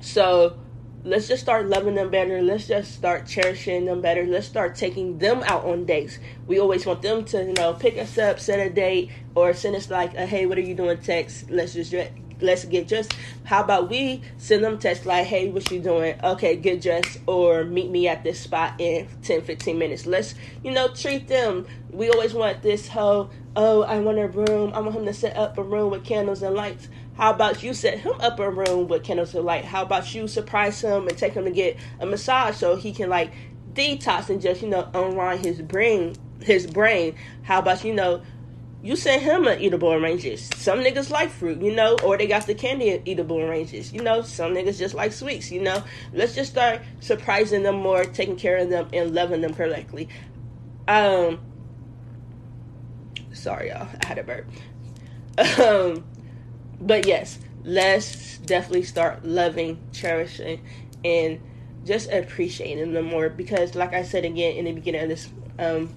so 0.00 0.58
let's 1.06 1.28
just 1.28 1.42
start 1.42 1.68
loving 1.68 1.94
them 1.94 2.10
better. 2.10 2.42
Let's 2.42 2.66
just 2.66 2.92
start 2.92 3.26
cherishing 3.26 3.84
them 3.84 4.00
better. 4.00 4.26
Let's 4.26 4.46
start 4.46 4.74
taking 4.74 5.18
them 5.18 5.42
out 5.44 5.64
on 5.64 5.86
dates. 5.86 6.18
We 6.48 6.58
always 6.58 6.84
want 6.84 7.00
them 7.00 7.24
to, 7.26 7.44
you 7.44 7.52
know, 7.52 7.72
pick 7.74 7.96
us 7.96 8.18
up, 8.18 8.40
set 8.40 8.58
a 8.58 8.68
date, 8.68 9.10
or 9.34 9.54
send 9.54 9.76
us 9.76 9.88
like, 9.88 10.14
a, 10.14 10.26
"Hey, 10.26 10.46
what 10.46 10.58
are 10.58 10.62
you 10.62 10.74
doing?" 10.74 10.98
Text. 10.98 11.48
Let's 11.48 11.74
just 11.74 11.94
let's 12.40 12.64
get 12.66 12.88
dressed. 12.88 13.14
How 13.44 13.62
about 13.62 13.88
we 13.88 14.20
send 14.36 14.64
them 14.64 14.78
text 14.78 15.06
like, 15.06 15.26
"Hey, 15.26 15.48
what 15.48 15.70
you 15.70 15.80
doing?" 15.80 16.16
Okay, 16.22 16.56
get 16.56 16.82
dressed, 16.82 17.20
or 17.26 17.64
meet 17.64 17.88
me 17.88 18.08
at 18.08 18.24
this 18.24 18.40
spot 18.40 18.74
in 18.80 19.06
10, 19.22 19.42
15 19.42 19.78
minutes. 19.78 20.06
Let's, 20.06 20.34
you 20.64 20.72
know, 20.72 20.88
treat 20.88 21.28
them. 21.28 21.66
We 21.92 22.10
always 22.10 22.34
want 22.34 22.62
this 22.62 22.88
whole, 22.88 23.30
oh, 23.54 23.82
I 23.82 24.00
want 24.00 24.18
a 24.18 24.26
room. 24.26 24.72
I 24.74 24.80
want 24.80 24.96
him 24.96 25.06
to 25.06 25.14
set 25.14 25.36
up 25.36 25.56
a 25.56 25.62
room 25.62 25.92
with 25.92 26.04
candles 26.04 26.42
and 26.42 26.54
lights. 26.54 26.88
How 27.16 27.30
about 27.30 27.62
you 27.62 27.72
set 27.72 27.98
him 28.00 28.14
up 28.20 28.38
a 28.38 28.50
room 28.50 28.88
with 28.88 29.02
candles 29.02 29.34
and 29.34 29.44
light? 29.44 29.64
How 29.64 29.82
about 29.82 30.14
you 30.14 30.28
surprise 30.28 30.80
him 30.80 31.08
and 31.08 31.16
take 31.16 31.32
him 31.32 31.44
to 31.44 31.50
get 31.50 31.78
a 31.98 32.06
massage 32.06 32.56
so 32.56 32.76
he 32.76 32.92
can 32.92 33.08
like 33.08 33.32
detox 33.72 34.28
and 34.28 34.40
just 34.40 34.62
you 34.62 34.68
know 34.68 34.88
unwind 34.94 35.44
his 35.44 35.62
brain 35.62 36.14
his 36.40 36.66
brain? 36.66 37.14
How 37.42 37.60
about 37.60 37.84
you 37.84 37.94
know 37.94 38.22
you 38.82 38.94
send 38.94 39.22
him 39.22 39.48
an 39.48 39.60
Edible 39.60 39.92
Arrangements. 39.92 40.48
Some 40.56 40.78
niggas 40.78 41.10
like 41.10 41.30
fruit, 41.30 41.60
you 41.60 41.74
know, 41.74 41.96
or 42.04 42.16
they 42.16 42.28
got 42.28 42.46
the 42.46 42.54
candy 42.54 43.02
Edible 43.06 43.40
Arrangements. 43.40 43.92
You 43.92 44.00
know, 44.00 44.22
some 44.22 44.52
niggas 44.54 44.78
just 44.78 44.94
like 44.94 45.12
sweets, 45.12 45.50
you 45.50 45.60
know. 45.60 45.82
Let's 46.12 46.36
just 46.36 46.52
start 46.52 46.82
surprising 47.00 47.64
them 47.64 47.76
more, 47.76 48.04
taking 48.04 48.36
care 48.36 48.58
of 48.58 48.70
them, 48.70 48.88
and 48.92 49.12
loving 49.12 49.40
them 49.40 49.54
correctly. 49.54 50.08
Um, 50.86 51.40
sorry, 53.32 53.70
y'all, 53.70 53.88
I 54.02 54.06
had 54.06 54.18
a 54.18 54.22
burp. 54.22 54.46
Um, 55.60 56.02
but 56.80 57.06
yes, 57.06 57.38
let's 57.64 58.38
definitely 58.38 58.84
start 58.84 59.24
loving, 59.24 59.78
cherishing, 59.92 60.60
and 61.04 61.40
just 61.84 62.10
appreciating 62.10 62.92
them 62.92 63.06
more 63.06 63.28
because, 63.28 63.74
like 63.74 63.94
I 63.94 64.02
said 64.02 64.24
again 64.24 64.56
in 64.56 64.64
the 64.64 64.72
beginning 64.72 65.02
of 65.02 65.08
this 65.08 65.28
um, 65.58 65.94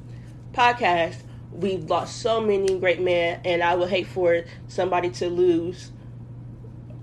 podcast, 0.53 1.17
we've 1.51 1.83
lost 1.89 2.21
so 2.21 2.41
many 2.41 2.79
great 2.79 3.01
men, 3.01 3.41
and 3.43 3.63
I 3.63 3.75
would 3.75 3.89
hate 3.89 4.07
for 4.07 4.43
somebody 4.67 5.09
to 5.11 5.27
lose 5.29 5.91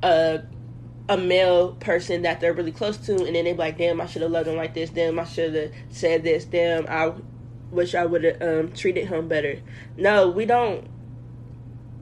a 0.02 0.42
a 1.08 1.16
male 1.16 1.72
person 1.74 2.22
that 2.22 2.40
they're 2.40 2.52
really 2.52 2.72
close 2.72 2.96
to, 2.96 3.14
and 3.14 3.34
then 3.34 3.44
they 3.44 3.52
be 3.52 3.58
like, 3.58 3.78
"Damn, 3.78 4.00
I 4.00 4.06
should 4.06 4.22
have 4.22 4.30
loved 4.30 4.48
him 4.48 4.56
like 4.56 4.74
this. 4.74 4.90
Damn, 4.90 5.18
I 5.18 5.24
should 5.24 5.54
have 5.54 5.72
said 5.90 6.24
this. 6.24 6.44
Damn, 6.44 6.86
I 6.88 7.12
wish 7.70 7.94
I 7.94 8.04
would 8.04 8.24
have 8.24 8.42
um, 8.42 8.72
treated 8.72 9.06
him 9.06 9.28
better." 9.28 9.60
No, 9.96 10.28
we 10.28 10.46
don't. 10.46 10.88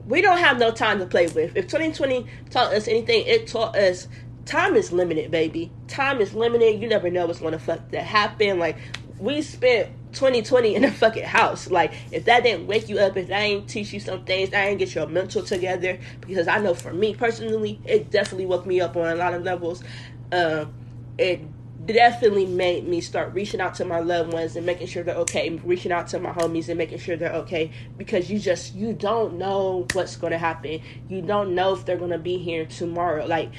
We 0.07 0.21
don't 0.21 0.37
have 0.37 0.59
no 0.59 0.71
time 0.71 0.99
to 0.99 1.05
play 1.05 1.27
with. 1.27 1.55
If 1.55 1.65
2020 1.65 2.25
taught 2.49 2.73
us 2.73 2.87
anything, 2.87 3.25
it 3.25 3.47
taught 3.47 3.75
us 3.75 4.07
time 4.45 4.75
is 4.75 4.91
limited, 4.91 5.31
baby. 5.31 5.71
Time 5.87 6.21
is 6.21 6.33
limited. 6.33 6.81
You 6.81 6.87
never 6.87 7.09
know 7.09 7.25
what's 7.25 7.39
to 7.39 7.59
fuck 7.59 7.89
that 7.91 8.03
happen. 8.03 8.59
Like 8.59 8.77
we 9.19 9.41
spent 9.41 9.89
2020 10.13 10.75
in 10.75 10.83
a 10.83 10.91
fucking 10.91 11.23
house. 11.23 11.69
Like, 11.69 11.93
if 12.11 12.25
that 12.25 12.43
didn't 12.43 12.67
wake 12.67 12.89
you 12.89 12.99
up, 12.99 13.15
if 13.17 13.27
that 13.27 13.41
ain't 13.41 13.69
teach 13.69 13.93
you 13.93 13.99
some 13.99 14.25
things, 14.25 14.49
that 14.49 14.67
ain't 14.67 14.79
get 14.79 14.93
your 14.95 15.07
mental 15.07 15.43
together, 15.43 15.99
because 16.21 16.47
I 16.47 16.59
know 16.59 16.73
for 16.73 16.93
me 16.93 17.13
personally, 17.13 17.79
it 17.85 18.11
definitely 18.11 18.45
woke 18.45 18.65
me 18.65 18.81
up 18.81 18.95
on 18.95 19.07
a 19.07 19.15
lot 19.15 19.33
of 19.33 19.43
levels. 19.43 19.83
Um, 20.31 20.73
it 21.17 21.41
definitely 21.87 22.45
made 22.45 22.87
me 22.87 23.01
start 23.01 23.33
reaching 23.33 23.59
out 23.59 23.75
to 23.75 23.85
my 23.85 23.99
loved 23.99 24.33
ones 24.33 24.55
and 24.55 24.65
making 24.65 24.87
sure 24.87 25.03
they're 25.03 25.15
okay, 25.15 25.49
reaching 25.63 25.91
out 25.91 26.07
to 26.07 26.19
my 26.19 26.31
homies 26.31 26.69
and 26.69 26.77
making 26.77 26.99
sure 26.99 27.15
they're 27.17 27.33
okay, 27.33 27.71
because 27.97 28.29
you 28.29 28.39
just, 28.39 28.73
you 28.75 28.93
don't 28.93 29.37
know 29.37 29.85
what's 29.93 30.15
going 30.15 30.31
to 30.31 30.37
happen. 30.37 30.81
You 31.09 31.21
don't 31.21 31.53
know 31.55 31.73
if 31.73 31.85
they're 31.85 31.97
going 31.97 32.11
to 32.11 32.17
be 32.17 32.37
here 32.37 32.65
tomorrow. 32.65 33.25
Like, 33.25 33.51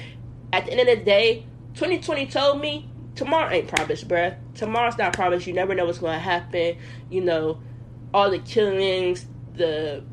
at 0.53 0.65
the 0.65 0.71
end 0.71 0.89
of 0.89 0.99
the 0.99 1.03
day, 1.03 1.45
2020 1.75 2.27
told 2.27 2.61
me 2.61 2.89
tomorrow 3.15 3.51
ain't 3.51 3.67
promised, 3.67 4.07
bruh. 4.07 4.35
Tomorrow's 4.55 4.97
not 4.97 5.13
promised. 5.13 5.47
You 5.47 5.53
never 5.53 5.75
know 5.75 5.85
what's 5.85 5.99
going 5.99 6.13
to 6.13 6.19
happen. 6.19 6.77
You 7.09 7.21
know, 7.21 7.61
all 8.13 8.31
the 8.31 8.39
killings, 8.39 9.25
the 9.53 10.03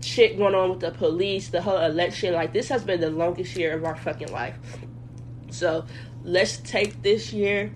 shit 0.00 0.38
going 0.38 0.54
on 0.54 0.70
with 0.70 0.80
the 0.80 0.92
police, 0.92 1.48
the 1.48 1.62
whole 1.62 1.78
election. 1.78 2.34
Like, 2.34 2.52
this 2.52 2.68
has 2.68 2.84
been 2.84 3.00
the 3.00 3.10
longest 3.10 3.56
year 3.56 3.74
of 3.74 3.84
our 3.84 3.96
fucking 3.96 4.30
life. 4.30 4.56
So, 5.50 5.86
let's 6.26 6.58
take 6.58 7.02
this 7.02 7.32
year, 7.32 7.72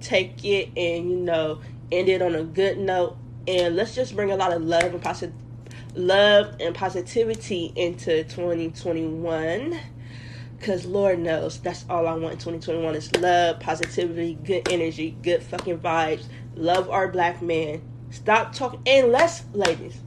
take 0.00 0.42
it, 0.44 0.70
and, 0.76 1.10
you 1.10 1.16
know, 1.16 1.60
end 1.92 2.08
it 2.08 2.22
on 2.22 2.34
a 2.34 2.44
good 2.44 2.78
note. 2.78 3.18
And 3.46 3.76
let's 3.76 3.94
just 3.94 4.16
bring 4.16 4.30
a 4.30 4.36
lot 4.36 4.52
of 4.52 4.62
love 4.62 4.84
and 4.94 5.02
positive 5.02 5.34
love 5.94 6.54
and 6.60 6.74
positivity 6.74 7.72
into 7.74 8.22
2021 8.24 9.78
Cause 10.60 10.84
Lord 10.84 11.20
knows 11.20 11.60
that's 11.60 11.84
all 11.88 12.08
I 12.08 12.14
want 12.14 12.32
in 12.32 12.38
2021 12.38 12.94
is 12.96 13.14
love, 13.16 13.60
positivity, 13.60 14.34
good 14.42 14.68
energy, 14.70 15.16
good 15.22 15.42
fucking 15.42 15.78
vibes. 15.78 16.24
Love 16.56 16.90
our 16.90 17.08
black 17.08 17.40
man. 17.40 17.80
Stop 18.10 18.52
talking 18.52 18.80
and 18.84 19.12
less 19.12 19.44
ladies. 19.52 20.00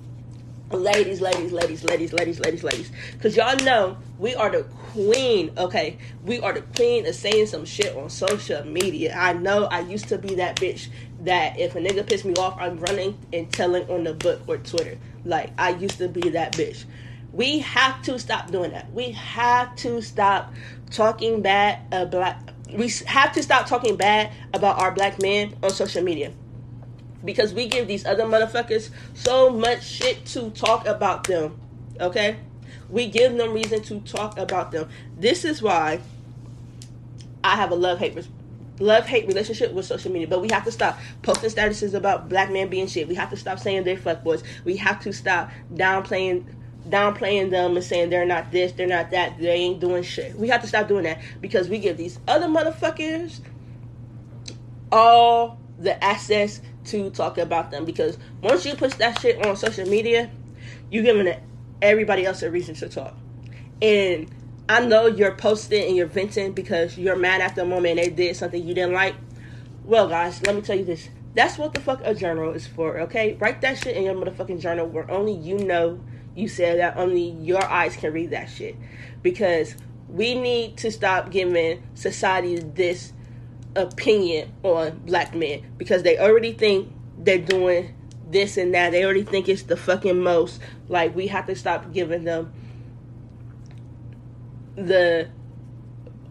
Ladies, 0.70 1.22
ladies, 1.22 1.54
ladies, 1.54 1.84
ladies, 1.84 2.14
ladies, 2.14 2.40
ladies, 2.42 2.64
ladies. 2.64 2.92
Cause 3.22 3.38
y'all 3.38 3.56
know 3.64 3.98
we 4.20 4.36
are 4.36 4.50
the 4.50 4.66
queen, 4.92 5.52
okay? 5.58 5.98
We 6.24 6.40
are 6.42 6.54
the 6.54 6.62
queen 6.62 7.06
of 7.06 7.16
saying 7.16 7.48
some 7.48 7.66
shit 7.66 7.96
on 7.96 8.10
social 8.10 8.64
media. 8.66 9.16
I 9.18 9.34
know 9.34 9.66
I 9.66 9.80
used 9.82 10.10
to 10.10 10.18
be 10.18 10.36
that 10.36 10.58
bitch 10.58 10.90
that 11.22 11.60
if 11.60 11.76
a 11.76 11.80
nigga 11.80 12.06
pissed 12.06 12.26
me 12.26 12.34
off, 12.36 12.58
I'm 12.60 12.78
running 12.78 13.18
and 13.32 13.52
telling 13.52 13.90
on 13.90 14.04
the 14.04 14.14
book 14.14 14.42
or 14.48 14.58
Twitter. 14.58 14.98
Like 15.24 15.52
I 15.58 15.70
used 15.70 15.98
to 16.00 16.08
be 16.08 16.30
that 16.32 16.54
bitch. 16.54 16.86
We 17.32 17.60
have 17.60 18.02
to 18.04 18.20
stop 18.20 18.52
doing 18.52 18.72
that. 18.72 18.92
We 18.92 19.12
have 19.12 19.76
to 19.78 20.02
stop 20.02 20.54
talking 20.90 21.42
bad 21.42 21.80
about 21.94 22.36
we 22.74 22.90
have 23.06 23.34
to 23.34 23.44
stop 23.44 23.68
talking 23.68 23.98
bad 23.98 24.32
about 24.54 24.80
our 24.80 24.92
black 24.92 25.22
men 25.22 25.56
on 25.62 25.72
social 25.72 26.04
media. 26.04 26.32
Because 27.24 27.54
we 27.54 27.68
give 27.68 27.88
these 27.88 28.06
other 28.06 28.24
motherfuckers 28.24 28.90
so 29.14 29.50
much 29.50 29.84
shit 29.84 30.26
to 30.28 30.50
talk 30.52 30.88
about 30.88 31.26
them. 31.26 31.60
Okay? 32.00 32.38
We 32.92 33.08
give 33.08 33.36
them 33.36 33.54
reason 33.54 33.82
to 33.84 34.00
talk 34.02 34.38
about 34.38 34.72
them. 34.72 34.90
This 35.18 35.46
is 35.46 35.62
why 35.62 36.02
I 37.44 37.56
have 37.56 37.72
a 37.72 37.76
love 37.76 38.00
hate 38.00 38.18
love 38.80 39.06
hate 39.06 39.28
relationship 39.28 39.74
with 39.74 39.86
social 39.86 40.12
media. 40.12 40.28
But 40.28 40.42
we 40.42 40.50
have 40.52 40.66
to 40.66 40.72
stop 40.72 41.00
posting 41.22 41.50
statuses 41.50 41.94
about 41.94 42.30
black 42.30 42.52
men 42.52 42.68
being 42.68 42.88
shit. 42.88 43.08
We 43.08 43.16
have 43.16 43.30
to 43.30 43.38
stop 43.38 43.60
saying 43.60 43.84
they're 43.84 43.98
fuckboys. 43.98 44.44
We 44.66 44.78
have 44.78 45.00
to 45.02 45.14
stop 45.14 45.52
downplaying 45.74 46.46
downplaying 46.90 47.52
them 47.52 47.76
and 47.76 47.86
saying 47.86 48.10
they're 48.10 48.26
not 48.26 48.52
this, 48.52 48.72
they're 48.72 48.88
not 48.88 49.12
that, 49.12 49.38
they 49.38 49.52
ain't 49.52 49.80
doing 49.80 50.04
shit. 50.04 50.36
We 50.36 50.48
have 50.48 50.62
to 50.62 50.68
stop 50.68 50.88
doing 50.88 51.04
that 51.04 51.22
because 51.40 51.70
we 51.70 51.78
give 51.78 51.96
these 51.96 52.20
other 52.28 52.48
motherfuckers 52.48 53.40
all 54.92 55.60
the 55.78 56.04
access 56.04 56.62
to 56.86 57.10
talk 57.12 57.38
about 57.38 57.72
them. 57.72 57.86
Because 57.86 58.18
once 58.42 58.66
you 58.66 58.76
push 58.76 58.94
that 58.96 59.20
shit 59.20 59.46
on 59.46 59.56
social 59.56 59.88
media, 59.88 60.32
you're 60.90 61.04
giving 61.04 61.28
everybody 61.82 62.26
else 62.26 62.44
a 62.44 62.52
reason 62.52 62.76
to 62.76 62.90
talk. 62.90 63.16
And 63.82 64.30
I 64.70 64.86
know 64.86 65.08
you're 65.08 65.36
posting 65.36 65.88
and 65.88 65.96
you're 65.96 66.08
venting 66.08 66.54
because 66.54 66.98
you're 66.98 67.16
mad 67.16 67.42
at 67.42 67.56
the 67.56 67.66
moment 67.66 67.98
they 67.98 68.10
did 68.10 68.36
something 68.36 68.66
you 68.66 68.74
didn't 68.74 68.94
like. 68.94 69.16
Well, 69.84 70.08
guys, 70.08 70.42
let 70.46 70.56
me 70.56 70.62
tell 70.62 70.78
you 70.78 70.86
this. 70.86 71.10
That's 71.34 71.58
what 71.58 71.74
the 71.74 71.80
fuck 71.80 72.02
a 72.04 72.14
journal 72.14 72.52
is 72.52 72.68
for, 72.68 73.00
okay? 73.02 73.34
Write 73.34 73.62
that 73.62 73.78
shit 73.78 73.96
in 73.96 74.04
your 74.04 74.14
motherfucking 74.14 74.60
journal 74.60 74.86
where 74.86 75.10
only 75.10 75.34
you 75.34 75.58
know 75.58 76.00
you 76.36 76.48
said 76.48 76.80
that 76.80 76.98
only 76.98 77.32
your 77.32 77.64
eyes 77.64 77.96
can 77.96 78.14
read 78.14 78.30
that 78.32 78.50
shit. 78.50 78.76
Because 79.22 79.76
we 80.08 80.36
need 80.36 80.78
to 80.78 80.92
stop 80.92 81.32
giving 81.32 81.82
society 81.94 82.60
this 82.60 83.14
opinion 83.76 84.52
on 84.64 85.00
black 85.06 85.34
men 85.34 85.66
because 85.78 86.04
they 86.04 86.18
already 86.18 86.52
think 86.52 86.92
they're 87.18 87.38
doing 87.38 87.96
this 88.32 88.58
and 88.58 88.74
that. 88.74 88.92
They 88.92 89.04
already 89.04 89.24
think 89.24 89.50
it's 89.50 89.64
the 89.64 89.78
fucking 89.78 90.20
most. 90.20 90.60
Like 90.88 91.16
we 91.16 91.28
have 91.28 91.48
to 91.48 91.56
stop 91.56 91.92
giving 91.94 92.24
them 92.24 92.54
the 94.76 95.30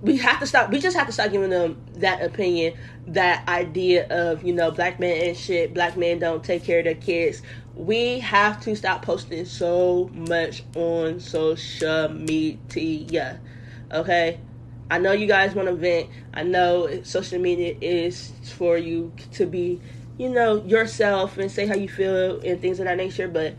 we 0.03 0.17
have 0.17 0.41
to 0.41 0.47
stop 0.47 0.71
we 0.71 0.79
just 0.79 0.97
have 0.97 1.07
to 1.07 1.13
stop 1.13 1.31
giving 1.31 1.51
them 1.51 1.77
that 1.95 2.23
opinion 2.23 2.75
that 3.07 3.47
idea 3.49 4.07
of 4.09 4.43
you 4.43 4.53
know 4.53 4.71
black 4.71 4.99
men 4.99 5.29
and 5.29 5.37
shit 5.37 5.75
black 5.75 5.97
men 5.97 6.19
don't 6.19 6.43
take 6.43 6.65
care 6.65 6.79
of 6.79 6.85
their 6.85 6.95
kids 6.95 7.43
we 7.75 8.19
have 8.19 8.61
to 8.61 8.75
stop 8.75 9.03
posting 9.03 9.45
so 9.45 10.11
much 10.15 10.65
on 10.75 11.21
social 11.21 12.09
media 12.09 13.39
okay 13.93 14.41
i 14.91 14.99
know 14.99 15.13
you 15.13 15.27
guys 15.27 15.55
want 15.55 15.69
to 15.69 15.75
vent 15.75 16.09
i 16.33 16.43
know 16.43 17.03
social 17.03 17.39
media 17.39 17.77
is 17.81 18.33
for 18.57 18.79
you 18.79 19.13
to 19.33 19.45
be 19.45 19.81
you 20.21 20.29
know 20.29 20.63
yourself 20.65 21.39
and 21.39 21.51
say 21.51 21.67
how 21.67 21.75
you 21.75 21.89
feel 21.89 22.39
and 22.43 22.61
things 22.61 22.79
of 22.79 22.85
that 22.85 22.99
nature 22.99 23.27
but 23.27 23.55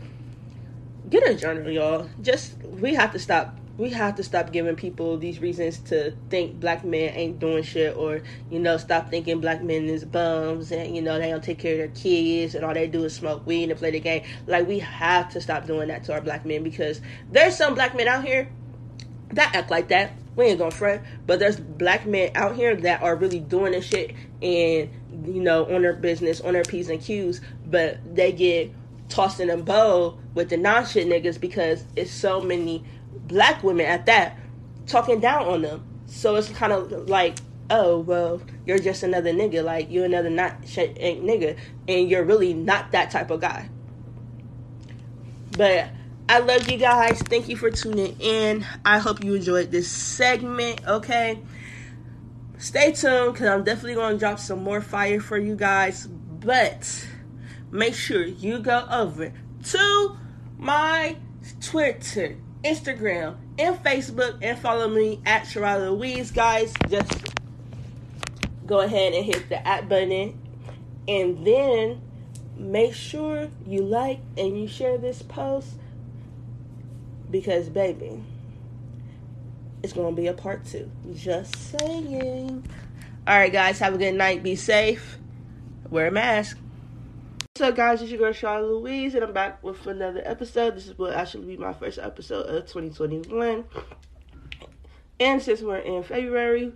get 1.10 1.28
a 1.28 1.34
journal 1.34 1.68
y'all. 1.68 2.08
Just 2.20 2.56
we 2.62 2.94
have 2.94 3.10
to 3.12 3.18
stop 3.18 3.58
we 3.78 3.90
have 3.90 4.14
to 4.14 4.22
stop 4.22 4.52
giving 4.52 4.76
people 4.76 5.16
these 5.16 5.40
reasons 5.40 5.78
to 5.78 6.12
think 6.30 6.60
black 6.60 6.84
men 6.84 7.12
ain't 7.16 7.40
doing 7.40 7.64
shit 7.64 7.96
or 7.96 8.22
you 8.48 8.60
know 8.60 8.76
stop 8.76 9.10
thinking 9.10 9.40
black 9.40 9.60
men 9.60 9.86
is 9.86 10.04
bums 10.04 10.70
and 10.70 10.94
you 10.94 11.02
know 11.02 11.18
they 11.18 11.30
don't 11.30 11.42
take 11.42 11.58
care 11.58 11.72
of 11.72 11.78
their 11.78 12.00
kids 12.00 12.54
and 12.54 12.64
all 12.64 12.72
they 12.72 12.86
do 12.86 13.02
is 13.02 13.12
smoke 13.12 13.44
weed 13.44 13.68
and 13.68 13.76
play 13.76 13.90
the 13.90 13.98
game. 13.98 14.22
Like 14.46 14.68
we 14.68 14.78
have 14.78 15.32
to 15.32 15.40
stop 15.40 15.66
doing 15.66 15.88
that 15.88 16.04
to 16.04 16.12
our 16.12 16.20
black 16.20 16.46
men 16.46 16.62
because 16.62 17.00
there's 17.32 17.56
some 17.56 17.74
black 17.74 17.96
men 17.96 18.06
out 18.06 18.24
here 18.24 18.48
that 19.32 19.54
act 19.54 19.70
like 19.70 19.88
that 19.88 20.12
we 20.36 20.46
ain't 20.46 20.58
gonna 20.58 20.70
front 20.70 21.02
but 21.26 21.38
there's 21.38 21.58
black 21.58 22.06
men 22.06 22.30
out 22.34 22.56
here 22.56 22.74
that 22.74 23.02
are 23.02 23.16
really 23.16 23.40
doing 23.40 23.72
this 23.72 23.86
shit 23.86 24.14
and 24.40 24.88
you 25.26 25.40
know 25.40 25.64
on 25.74 25.82
their 25.82 25.92
business 25.92 26.40
on 26.40 26.54
their 26.54 26.64
p's 26.64 26.88
and 26.88 27.02
q's 27.02 27.40
but 27.66 27.98
they 28.14 28.32
get 28.32 28.72
tossed 29.08 29.40
in 29.40 29.50
a 29.50 29.56
bowl 29.56 30.18
with 30.34 30.48
the 30.48 30.56
non-shit 30.56 31.06
niggas 31.06 31.38
because 31.38 31.84
it's 31.96 32.10
so 32.10 32.40
many 32.40 32.82
black 33.28 33.62
women 33.62 33.86
at 33.86 34.06
that 34.06 34.38
talking 34.86 35.20
down 35.20 35.46
on 35.46 35.62
them. 35.62 35.84
So 36.06 36.36
it's 36.36 36.48
kind 36.50 36.72
of 36.72 37.08
like, 37.08 37.38
oh 37.70 38.00
well, 38.00 38.42
you're 38.66 38.78
just 38.78 39.02
another 39.02 39.32
nigga. 39.32 39.64
Like 39.64 39.90
you're 39.90 40.04
another 40.04 40.30
not 40.30 40.66
shit 40.66 40.96
nigga, 40.96 41.56
and 41.88 42.08
you're 42.08 42.24
really 42.24 42.54
not 42.54 42.92
that 42.92 43.10
type 43.10 43.30
of 43.30 43.40
guy. 43.40 43.68
But 45.56 45.90
I 46.32 46.38
love 46.38 46.70
you 46.70 46.78
guys. 46.78 47.20
Thank 47.20 47.50
you 47.50 47.58
for 47.58 47.70
tuning 47.70 48.16
in. 48.18 48.64
I 48.86 49.00
hope 49.00 49.22
you 49.22 49.34
enjoyed 49.34 49.70
this 49.70 49.86
segment. 49.90 50.80
Okay. 50.86 51.38
Stay 52.56 52.92
tuned 52.92 53.34
because 53.34 53.48
I'm 53.48 53.64
definitely 53.64 53.96
going 53.96 54.14
to 54.14 54.18
drop 54.18 54.38
some 54.38 54.64
more 54.64 54.80
fire 54.80 55.20
for 55.20 55.36
you 55.36 55.54
guys. 55.54 56.06
But 56.06 57.06
make 57.70 57.94
sure 57.94 58.24
you 58.24 58.60
go 58.60 58.86
over 58.90 59.30
to 59.64 60.16
my 60.56 61.18
Twitter 61.60 62.38
Instagram, 62.64 63.36
and 63.58 63.76
Facebook, 63.84 64.38
and 64.40 64.58
follow 64.58 64.88
me 64.88 65.20
at 65.26 65.42
Sharada 65.42 65.90
Louise. 65.90 66.30
Guys, 66.30 66.72
just 66.88 67.12
go 68.64 68.80
ahead 68.80 69.12
and 69.12 69.22
hit 69.22 69.50
the 69.50 69.68
at 69.68 69.86
button, 69.86 70.40
and 71.06 71.46
then 71.46 72.00
make 72.56 72.94
sure 72.94 73.50
you 73.66 73.82
like 73.82 74.20
and 74.38 74.58
you 74.58 74.66
share 74.66 74.96
this 74.96 75.20
post 75.20 75.74
because, 77.32 77.70
baby, 77.70 78.22
it's 79.82 79.94
to 79.94 80.12
be 80.12 80.28
a 80.28 80.34
part 80.34 80.64
two. 80.66 80.88
Just 81.14 81.56
saying. 81.56 82.64
All 83.26 83.38
right, 83.38 83.52
guys, 83.52 83.78
have 83.78 83.94
a 83.94 83.98
good 83.98 84.14
night. 84.14 84.42
Be 84.42 84.54
safe. 84.54 85.18
Wear 85.90 86.08
a 86.08 86.10
mask. 86.10 86.58
What's 87.54 87.62
up, 87.62 87.74
guys? 87.74 88.02
It's 88.02 88.10
your 88.10 88.18
girl 88.18 88.32
Charlotte 88.32 88.70
Louise, 88.70 89.14
and 89.14 89.24
I'm 89.24 89.32
back 89.32 89.62
with 89.64 89.86
another 89.86 90.22
episode. 90.24 90.76
This 90.76 90.86
is 90.86 90.98
what 90.98 91.14
actually 91.14 91.46
be 91.46 91.56
my 91.56 91.72
first 91.72 91.98
episode 91.98 92.46
of 92.46 92.66
2021. 92.66 93.64
And 95.18 95.42
since 95.42 95.62
we're 95.62 95.78
in 95.78 96.02
February, 96.02 96.72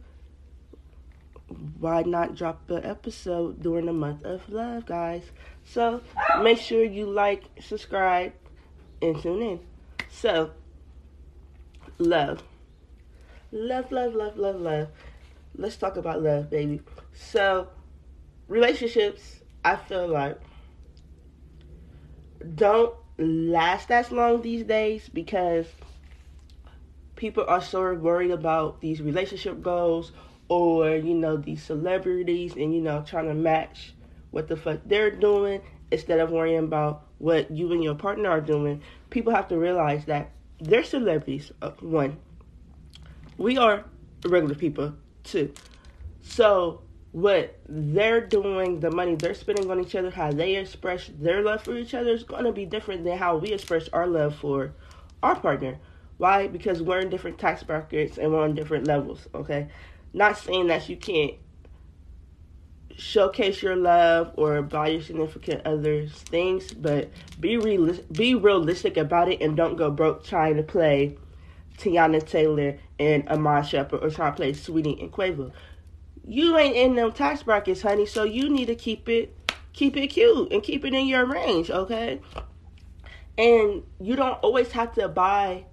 why 1.79 2.03
not 2.03 2.35
drop 2.35 2.69
an 2.71 2.85
episode 2.85 3.63
during 3.63 3.87
the 3.87 3.93
month 3.93 4.25
of 4.25 4.49
love, 4.49 4.87
guys? 4.87 5.23
So 5.65 6.01
make 6.41 6.59
sure 6.59 6.83
you 6.83 7.07
like, 7.07 7.45
subscribe, 7.61 8.33
and 9.03 9.21
tune 9.21 9.43
in. 9.43 9.61
So, 10.19 10.53
love. 11.99 12.43
Love, 13.53 13.93
love, 13.93 14.15
love, 14.15 14.39
love, 14.39 14.57
love. 14.59 14.89
Let's 15.55 15.77
talk 15.77 15.99
about 15.99 16.23
love, 16.23 16.49
baby. 16.49 16.81
So, 17.13 17.69
relationships, 18.49 19.43
I 19.63 19.77
feel 19.77 20.09
like, 20.09 20.41
don't 22.55 22.95
last 23.19 23.91
as 23.91 24.11
long 24.11 24.41
these 24.41 24.65
days 24.65 25.11
because 25.11 25.67
people 27.17 27.45
are 27.47 27.61
sort 27.61 27.97
of 27.97 28.01
worried 28.01 28.31
about 28.31 28.81
these 28.81 29.03
relationship 29.03 29.61
goals 29.63 30.13
or 30.49 30.91
you 30.91 31.15
know 31.15 31.37
these 31.37 31.63
celebrities 31.63 32.55
and 32.55 32.75
you 32.75 32.81
know 32.81 33.03
trying 33.07 33.27
to 33.27 33.35
match 33.35 33.95
what 34.31 34.49
the 34.49 34.57
fuck 34.57 34.81
they're 34.85 35.11
doing 35.11 35.61
instead 35.91 36.21
of 36.21 36.31
worrying 36.31 36.65
about 36.65 37.06
what 37.19 37.51
you 37.51 37.73
and 37.73 37.83
your 37.83 37.95
partner 37.95 38.29
are 38.29 38.41
doing 38.41 38.83
people 39.11 39.35
have 39.35 39.49
to 39.49 39.59
realize 39.59 40.05
that 40.05 40.31
they're 40.61 40.85
celebrities 40.85 41.53
uh, 41.63 41.71
one. 41.81 42.17
We 43.39 43.59
are 43.59 43.85
regular 44.25 44.55
people 44.55 44.95
too 45.25 45.53
so 46.23 46.83
what 47.13 47.59
they're 47.69 48.21
doing 48.21 48.81
the 48.81 48.91
money 48.91 49.15
they're 49.15 49.35
spending 49.35 49.71
on 49.71 49.81
each 49.81 49.95
other 49.95 50.11
how 50.11 50.31
they 50.31 50.57
express 50.57 51.11
their 51.19 51.43
love 51.43 51.63
for 51.63 51.77
each 51.77 51.95
other 51.95 52.11
is 52.11 52.25
going 52.25 52.45
to 52.45 52.53
be 52.53 52.67
different 52.67 53.05
than 53.05 53.17
how 53.17 53.37
we 53.37 53.53
express 53.53 53.89
our 53.89 54.07
love 54.07 54.35
for 54.35 54.73
our 55.23 55.35
partner. 55.35 55.79
Why? 56.19 56.47
Because 56.47 56.83
we're 56.83 57.01
in 57.01 57.11
different 57.11 57.39
tax 57.39 57.63
brackets 57.63 58.19
and 58.19 58.33
we're 58.33 58.43
on 58.43 58.55
different 58.55 58.87
levels 58.87 59.29
okay? 59.35 59.69
Not 60.13 60.39
saying 60.39 60.67
that 60.67 60.89
you 60.89 60.97
can't 60.97 61.35
showcase 62.97 63.63
your 63.63 63.77
love 63.77 64.33
or 64.37 64.63
buy 64.63 64.89
your 64.89 65.03
significant 65.03 65.67
others 65.67 66.13
things, 66.13 66.73
but 66.73 67.11
be 67.39 67.57
real 67.57 67.93
be 68.13 68.35
realistic 68.35 68.97
about 68.97 69.31
it 69.31 69.41
and 69.41 69.57
don't 69.57 69.77
go 69.77 69.91
broke 69.91 70.25
trying 70.25 70.57
to 70.57 70.63
play 70.63 71.17
Teyana 71.79 72.27
Taylor 72.27 72.79
and 72.99 73.29
Iman 73.29 73.63
Shumpert 73.63 74.03
or 74.03 74.11
trying 74.11 74.33
to 74.33 74.37
play 74.37 74.53
Saweetie 74.53 75.01
and 75.01 75.13
Quavo. 75.13 75.53
You 76.27 76.57
ain't 76.57 76.77
in 76.77 76.97
them 76.97 77.13
tax 77.13 77.43
brackets, 77.43 77.83
honey, 77.83 78.07
so 78.07 78.25
you 78.25 78.49
need 78.49 78.67
to 78.67 78.75
keep 78.75 79.09
it 79.09 79.37
keep 79.73 79.97
it 79.97 80.09
cute 80.09 80.51
and 80.53 80.63
keep 80.63 80.85
it 80.85 80.95
in 80.95 81.07
your 81.07 81.27
range, 81.27 81.71
okay? 81.71 82.21
And 83.37 83.83
you 84.01 84.17
don't 84.17 84.39
always 84.41 84.73
have 84.73 84.95
to 84.95 85.09
buy 85.09 85.67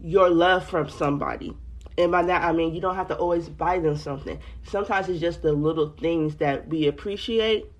your 0.00 0.30
love 0.30 0.68
from 0.68 0.88
somebody. 0.88 1.56
And 1.98 2.12
by 2.12 2.22
that, 2.22 2.42
I 2.42 2.52
mean 2.52 2.74
you 2.74 2.80
don't 2.80 2.96
have 2.96 3.08
to 3.08 3.16
always 3.16 3.48
buy 3.48 3.78
them 3.78 3.96
something. 3.96 4.38
Sometimes 4.64 5.08
it's 5.08 5.20
just 5.20 5.42
the 5.42 5.52
little 5.52 5.90
things 5.90 6.36
that 6.36 6.68
we 6.68 6.86
appreciate 6.86 7.70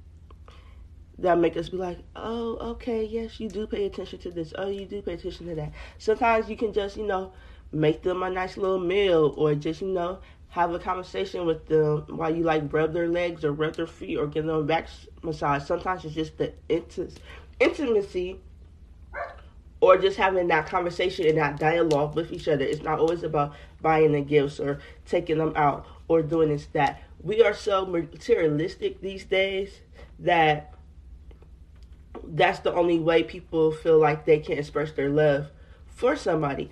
that 1.18 1.38
make 1.38 1.56
us 1.56 1.68
be 1.68 1.76
like, 1.76 1.98
oh, 2.16 2.56
okay, 2.72 3.04
yes, 3.04 3.38
you 3.40 3.48
do 3.48 3.66
pay 3.66 3.84
attention 3.84 4.18
to 4.20 4.30
this. 4.30 4.54
Oh, 4.56 4.68
you 4.68 4.86
do 4.86 5.02
pay 5.02 5.14
attention 5.14 5.46
to 5.48 5.54
that. 5.54 5.72
Sometimes 5.98 6.48
you 6.48 6.56
can 6.56 6.72
just, 6.72 6.96
you 6.96 7.06
know, 7.06 7.32
make 7.72 8.02
them 8.02 8.22
a 8.22 8.30
nice 8.30 8.56
little 8.56 8.78
meal 8.78 9.34
or 9.36 9.54
just, 9.54 9.82
you 9.82 9.88
know, 9.88 10.18
have 10.48 10.72
a 10.74 10.78
conversation 10.78 11.46
with 11.46 11.66
them 11.66 12.04
while 12.08 12.34
you 12.34 12.42
like 12.42 12.72
rub 12.72 12.92
their 12.92 13.08
legs 13.08 13.44
or 13.44 13.52
rub 13.52 13.76
their 13.76 13.86
feet 13.86 14.16
or 14.16 14.26
give 14.26 14.46
them 14.46 14.56
a 14.56 14.62
back 14.62 14.88
massage. 15.22 15.62
Sometimes 15.62 16.04
it's 16.04 16.14
just 16.14 16.38
the 16.38 16.52
intimacy 17.60 18.40
or 19.80 19.96
just 19.96 20.16
having 20.16 20.48
that 20.48 20.66
conversation 20.66 21.26
and 21.26 21.38
that 21.38 21.58
dialogue 21.58 22.16
with 22.16 22.32
each 22.32 22.48
other. 22.48 22.64
It's 22.64 22.82
not 22.82 22.98
always 22.98 23.22
about 23.22 23.54
buying 23.82 24.12
the 24.12 24.20
gifts 24.20 24.60
or 24.60 24.80
taking 25.06 25.38
them 25.38 25.52
out 25.56 25.86
or 26.08 26.22
doing 26.22 26.48
this 26.48 26.66
that. 26.72 27.02
We 27.22 27.42
are 27.42 27.54
so 27.54 27.84
materialistic 27.86 29.00
these 29.00 29.24
days 29.24 29.80
that 30.18 30.74
that's 32.24 32.60
the 32.60 32.72
only 32.72 32.98
way 32.98 33.22
people 33.22 33.72
feel 33.72 33.98
like 33.98 34.24
they 34.24 34.38
can 34.38 34.58
express 34.58 34.92
their 34.92 35.10
love 35.10 35.50
for 35.88 36.16
somebody. 36.16 36.70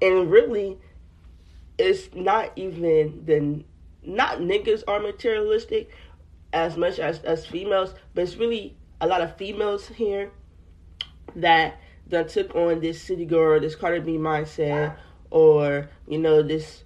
And 0.00 0.30
really 0.30 0.78
it's 1.78 2.14
not 2.14 2.52
even 2.56 3.24
the 3.24 3.64
not 4.02 4.38
niggas 4.38 4.82
are 4.86 5.00
materialistic 5.00 5.90
as 6.52 6.76
much 6.76 6.98
as 6.98 7.24
us 7.24 7.46
females, 7.46 7.94
but 8.14 8.22
it's 8.22 8.36
really 8.36 8.76
a 9.00 9.06
lot 9.06 9.20
of 9.20 9.36
females 9.36 9.86
here 9.88 10.30
that 11.36 11.78
that 12.08 12.28
took 12.28 12.54
on 12.54 12.80
this 12.80 13.00
city 13.00 13.24
girl, 13.24 13.60
this 13.60 13.76
Cardi 13.76 14.00
B 14.00 14.12
mindset, 14.18 14.96
or 15.30 15.88
you 16.06 16.18
know 16.18 16.42
this, 16.42 16.84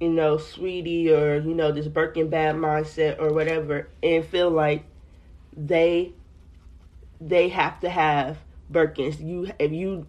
you 0.00 0.10
know, 0.10 0.36
Saweetie 0.36 1.10
or 1.10 1.36
you 1.36 1.54
know 1.54 1.72
this 1.72 1.88
Birkin 1.88 2.28
bad 2.28 2.56
mindset, 2.56 3.20
or 3.20 3.32
whatever, 3.32 3.88
and 4.02 4.24
feel 4.24 4.50
like 4.50 4.84
they 5.56 6.12
they 7.20 7.48
have 7.48 7.80
to 7.80 7.90
have 7.90 8.38
Birkins. 8.70 9.20
You 9.20 9.50
if 9.58 9.72
you 9.72 10.06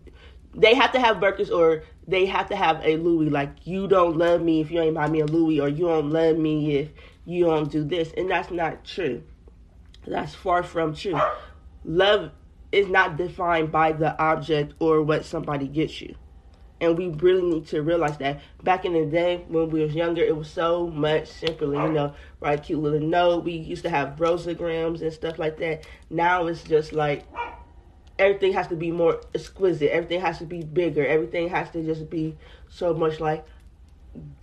they 0.54 0.74
have 0.74 0.92
to 0.94 1.00
have 1.00 1.18
Birkins 1.18 1.52
or 1.52 1.84
they 2.08 2.26
have 2.26 2.50
to 2.50 2.56
have 2.56 2.82
a 2.84 2.98
Louis. 2.98 3.30
Like 3.30 3.66
you 3.66 3.88
don't 3.88 4.18
love 4.18 4.42
me 4.42 4.62
if 4.62 4.72
you 4.72 4.82
ain't 4.82 4.96
buy 4.96 5.08
me 5.08 5.22
a 5.22 5.26
Louis, 5.26 5.60
or 5.60 5.70
you 5.70 5.88
don't 5.88 6.10
love 6.10 6.38
me 6.38 6.76
if 6.76 6.90
you 7.26 7.46
don't 7.46 7.72
do 7.72 7.84
this, 7.84 8.12
and 8.16 8.30
that's 8.30 8.52
not 8.52 8.84
true. 8.86 9.24
That's 10.08 10.36
far 10.36 10.64
from 10.64 10.96
true. 10.96 11.20
Love 11.84 12.32
is 12.76 12.90
not 12.90 13.16
defined 13.16 13.72
by 13.72 13.94
the 13.94 14.22
object 14.22 14.74
or 14.80 15.02
what 15.02 15.24
somebody 15.24 15.66
gets 15.66 16.02
you. 16.02 16.14
And 16.82 16.98
we 16.98 17.08
really 17.08 17.42
need 17.42 17.68
to 17.68 17.82
realize 17.82 18.18
that 18.18 18.42
back 18.64 18.84
in 18.84 18.92
the 18.92 19.06
day 19.06 19.46
when 19.48 19.70
we 19.70 19.82
was 19.82 19.96
younger, 19.96 20.22
it 20.22 20.36
was 20.36 20.50
so 20.50 20.88
much 20.88 21.30
simpler, 21.30 21.88
you 21.88 21.94
know, 21.94 22.14
write 22.42 22.64
cute 22.64 22.80
little 22.80 23.00
note. 23.00 23.46
We 23.46 23.54
used 23.54 23.84
to 23.84 23.90
have 23.90 24.18
rosograms 24.18 25.02
and 25.02 25.14
stuff 25.14 25.40
like 25.40 25.58
that. 25.60 25.88
Now 26.10 26.48
it's 26.48 26.64
just 26.64 26.92
like 26.92 27.24
everything 28.20 28.52
has 28.52 28.68
to 28.68 28.76
be 28.76 28.92
more 28.92 29.22
exquisite. 29.34 29.90
Everything 29.90 30.20
has 30.20 30.40
to 30.40 30.46
be 30.46 30.62
bigger. 30.62 31.06
Everything 31.08 31.48
has 31.48 31.70
to 31.72 31.82
just 31.82 32.10
be 32.10 32.36
so 32.68 32.94
much 32.94 33.22
like 33.22 33.46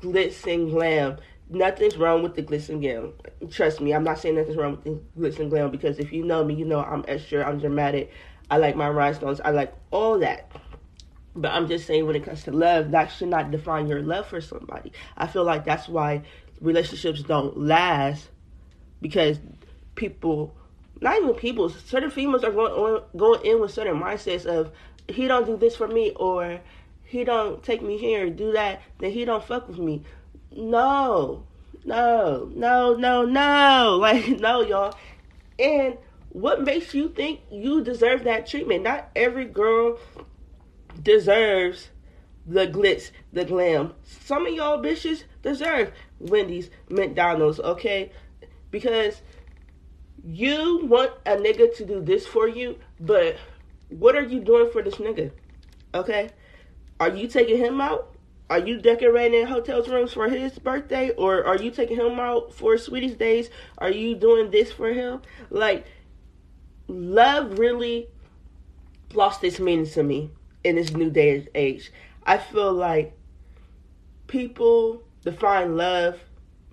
glitz 0.01 0.51
and 0.53 0.71
glam 0.71 1.19
nothing's 1.53 1.97
wrong 1.97 2.23
with 2.23 2.35
the 2.35 2.43
glitz 2.43 2.69
and 2.69 2.81
glam. 2.81 3.13
Trust 3.51 3.81
me, 3.81 3.93
I'm 3.93 4.05
not 4.05 4.19
saying 4.19 4.37
nothing's 4.37 4.57
wrong 4.57 4.73
with 4.73 4.85
the 4.85 5.21
glitz 5.21 5.39
and 5.39 5.51
glam 5.51 5.71
because 5.71 5.99
if 5.99 6.13
you 6.13 6.25
know 6.25 6.45
me, 6.45 6.55
you 6.55 6.65
know 6.65 6.81
I'm 6.81 7.05
extra, 7.09 7.47
I'm 7.47 7.59
dramatic. 7.59 8.13
I 8.51 8.59
like 8.59 8.77
my 8.77 8.89
rhinestones. 8.89 9.41
I 9.41 9.51
like 9.51 9.75
all 9.91 10.19
that. 10.19 10.51
But 11.35 11.53
I'm 11.53 11.69
just 11.69 11.87
saying 11.87 12.07
when 12.07 12.17
it 12.17 12.25
comes 12.25 12.45
to 12.45 12.53
love, 12.53 12.91
that 12.91 13.07
should 13.07 13.29
not 13.29 13.51
define 13.51 13.87
your 13.87 14.03
love 14.03 14.27
for 14.27 14.41
somebody. 14.41 14.93
I 15.17 15.27
feel 15.27 15.45
like 15.45 15.65
that's 15.65 15.89
why 15.89 16.23
relationships 16.61 17.23
don't 17.23 17.57
last 17.57 18.29
because 19.01 19.39
people 19.95 20.55
not 21.01 21.17
even 21.17 21.35
people, 21.35 21.69
certain 21.69 22.11
females 22.11 22.45
are 22.45 22.53
going 22.53 22.73
on, 22.73 23.03
going 23.17 23.45
in 23.45 23.61
with 23.61 23.73
certain 23.73 23.97
mindsets 23.97 24.47
of 24.47 24.71
he 25.09 25.27
don't 25.27 25.47
do 25.47 25.57
this 25.57 25.75
for 25.75 25.89
me 25.89 26.13
or 26.15 26.61
he 27.03 27.25
don't 27.25 27.63
take 27.63 27.83
me 27.83 27.99
here, 27.99 28.31
do 28.31 28.53
that, 28.53 28.83
then 28.99 29.11
he 29.11 29.25
don't 29.25 29.45
fuck 29.45 29.67
with 29.67 29.79
me 29.79 30.05
no, 30.57 31.45
no, 31.85 32.51
no, 32.55 32.95
no, 32.95 33.25
no. 33.25 33.97
Like, 34.01 34.29
no, 34.41 34.63
y'all. 34.63 34.95
And 35.59 35.97
what 36.31 36.63
makes 36.63 36.95
you 36.95 37.09
think 37.09 37.41
you 37.51 37.83
deserve 37.83 38.25
that 38.25 38.47
treatment? 38.47 38.83
Not 38.83 39.11
every 39.15 39.45
girl 39.45 39.99
deserves 41.03 41.91
the 42.47 42.67
glitz, 42.67 43.11
the 43.33 43.45
glam. 43.45 43.95
Some 44.03 44.47
of 44.47 44.55
y'all 44.55 44.83
bitches 44.83 45.25
deserve 45.43 45.93
Wendy's, 46.19 46.71
McDonald's, 46.89 47.61
okay? 47.61 48.11
Because 48.71 49.21
you 50.25 50.81
want 50.85 51.13
a 51.27 51.37
nigga 51.37 51.75
to 51.77 51.85
do 51.85 52.01
this 52.01 52.27
for 52.27 52.49
you, 52.49 52.79
but 53.01 53.37
what 53.91 54.17
are 54.17 54.23
you 54.23 54.41
doing 54.41 54.71
for 54.71 54.83
this 54.83 54.95
nigga? 54.97 55.31
Okay? 55.95 56.31
Are 56.99 57.11
you 57.11 57.29
taking 57.29 57.59
him 57.59 57.81
out? 57.81 58.12
Are 58.53 58.59
you 58.59 58.83
decorating 58.83 59.47
hotels 59.47 59.89
rooms 59.89 60.13
for 60.13 60.29
his 60.29 60.59
birthday, 60.59 61.09
or 61.13 61.43
are 61.43 61.57
you 61.57 61.71
taking 61.71 61.97
him 61.97 62.21
out 62.21 62.53
for 62.53 62.77
Sweetie's 62.77 63.15
days? 63.15 63.49
Are 63.79 63.91
you 63.91 64.15
doing 64.15 64.51
this 64.51 64.71
for 64.71 64.93
him? 64.93 65.23
Like, 65.49 65.87
love 66.87 67.59
really 67.59 68.09
lost 69.15 69.43
its 69.43 69.59
meaning 69.59 69.87
to 69.87 70.03
me 70.03 70.33
in 70.65 70.77
this 70.77 70.91
new 70.91 71.09
day 71.09 71.37
and 71.37 71.49
age. 71.55 71.91
I 72.27 72.37
feel 72.37 72.75
like 72.75 73.17
people 74.27 75.03
define 75.25 75.79
love 75.79 76.21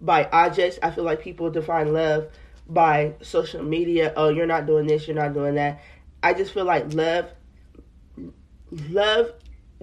by 0.01 0.25
objects. 0.33 0.79
I 0.83 0.91
feel 0.91 1.05
like 1.05 1.21
people 1.21 1.49
define 1.49 1.93
love 1.93 2.27
by 2.67 3.13
social 3.21 3.63
media. 3.63 4.11
Oh, 4.17 4.27
you're 4.27 4.45
not 4.45 4.67
doing 4.67 4.85
this, 4.85 5.07
you're 5.07 5.15
not 5.15 5.33
doing 5.33 5.55
that. 5.55 5.81
I 6.21 6.33
just 6.33 6.53
feel 6.53 6.65
like 6.65 6.93
love 6.93 7.31
love 8.89 9.31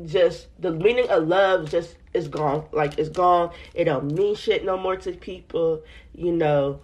just 0.05 0.49
the 0.61 0.73
meaning 0.73 1.09
of 1.09 1.27
love 1.27 1.71
just 1.71 1.97
is 2.13 2.29
gone. 2.29 2.67
Like 2.73 2.99
it's 2.99 3.09
gone. 3.09 3.53
It 3.75 3.85
don't 3.85 4.13
mean 4.13 4.35
shit 4.35 4.65
no 4.65 4.77
more 4.77 4.97
to 4.97 5.13
people. 5.13 5.83
You 6.15 6.33
know, 6.33 6.81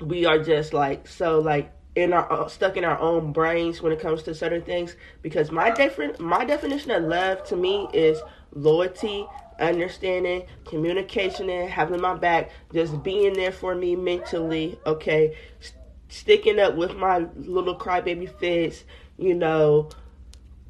we 0.00 0.26
are 0.26 0.38
just 0.38 0.72
like 0.72 1.06
so 1.06 1.40
like 1.40 1.72
in 1.96 2.12
our 2.12 2.30
uh, 2.32 2.48
stuck 2.48 2.76
in 2.76 2.84
our 2.84 2.98
own 2.98 3.32
brains 3.32 3.82
when 3.82 3.92
it 3.92 4.00
comes 4.00 4.22
to 4.22 4.34
certain 4.34 4.62
things 4.62 4.96
because 5.22 5.50
my 5.50 5.70
different 5.70 6.20
my 6.20 6.44
definition 6.44 6.90
of 6.90 7.04
love 7.04 7.42
to 7.44 7.56
me 7.56 7.88
is 7.92 8.20
loyalty 8.54 9.26
understanding 9.58 10.44
communication 10.64 11.50
and 11.50 11.68
having 11.68 12.00
my 12.00 12.14
back 12.14 12.50
just 12.72 13.02
being 13.02 13.32
there 13.34 13.52
for 13.52 13.74
me 13.74 13.94
mentally 13.96 14.78
okay 14.86 15.36
S- 15.60 15.72
sticking 16.08 16.58
up 16.58 16.76
with 16.76 16.96
my 16.96 17.26
little 17.36 17.76
crybaby 17.76 18.32
fits 18.38 18.84
you 19.18 19.34
know 19.34 19.88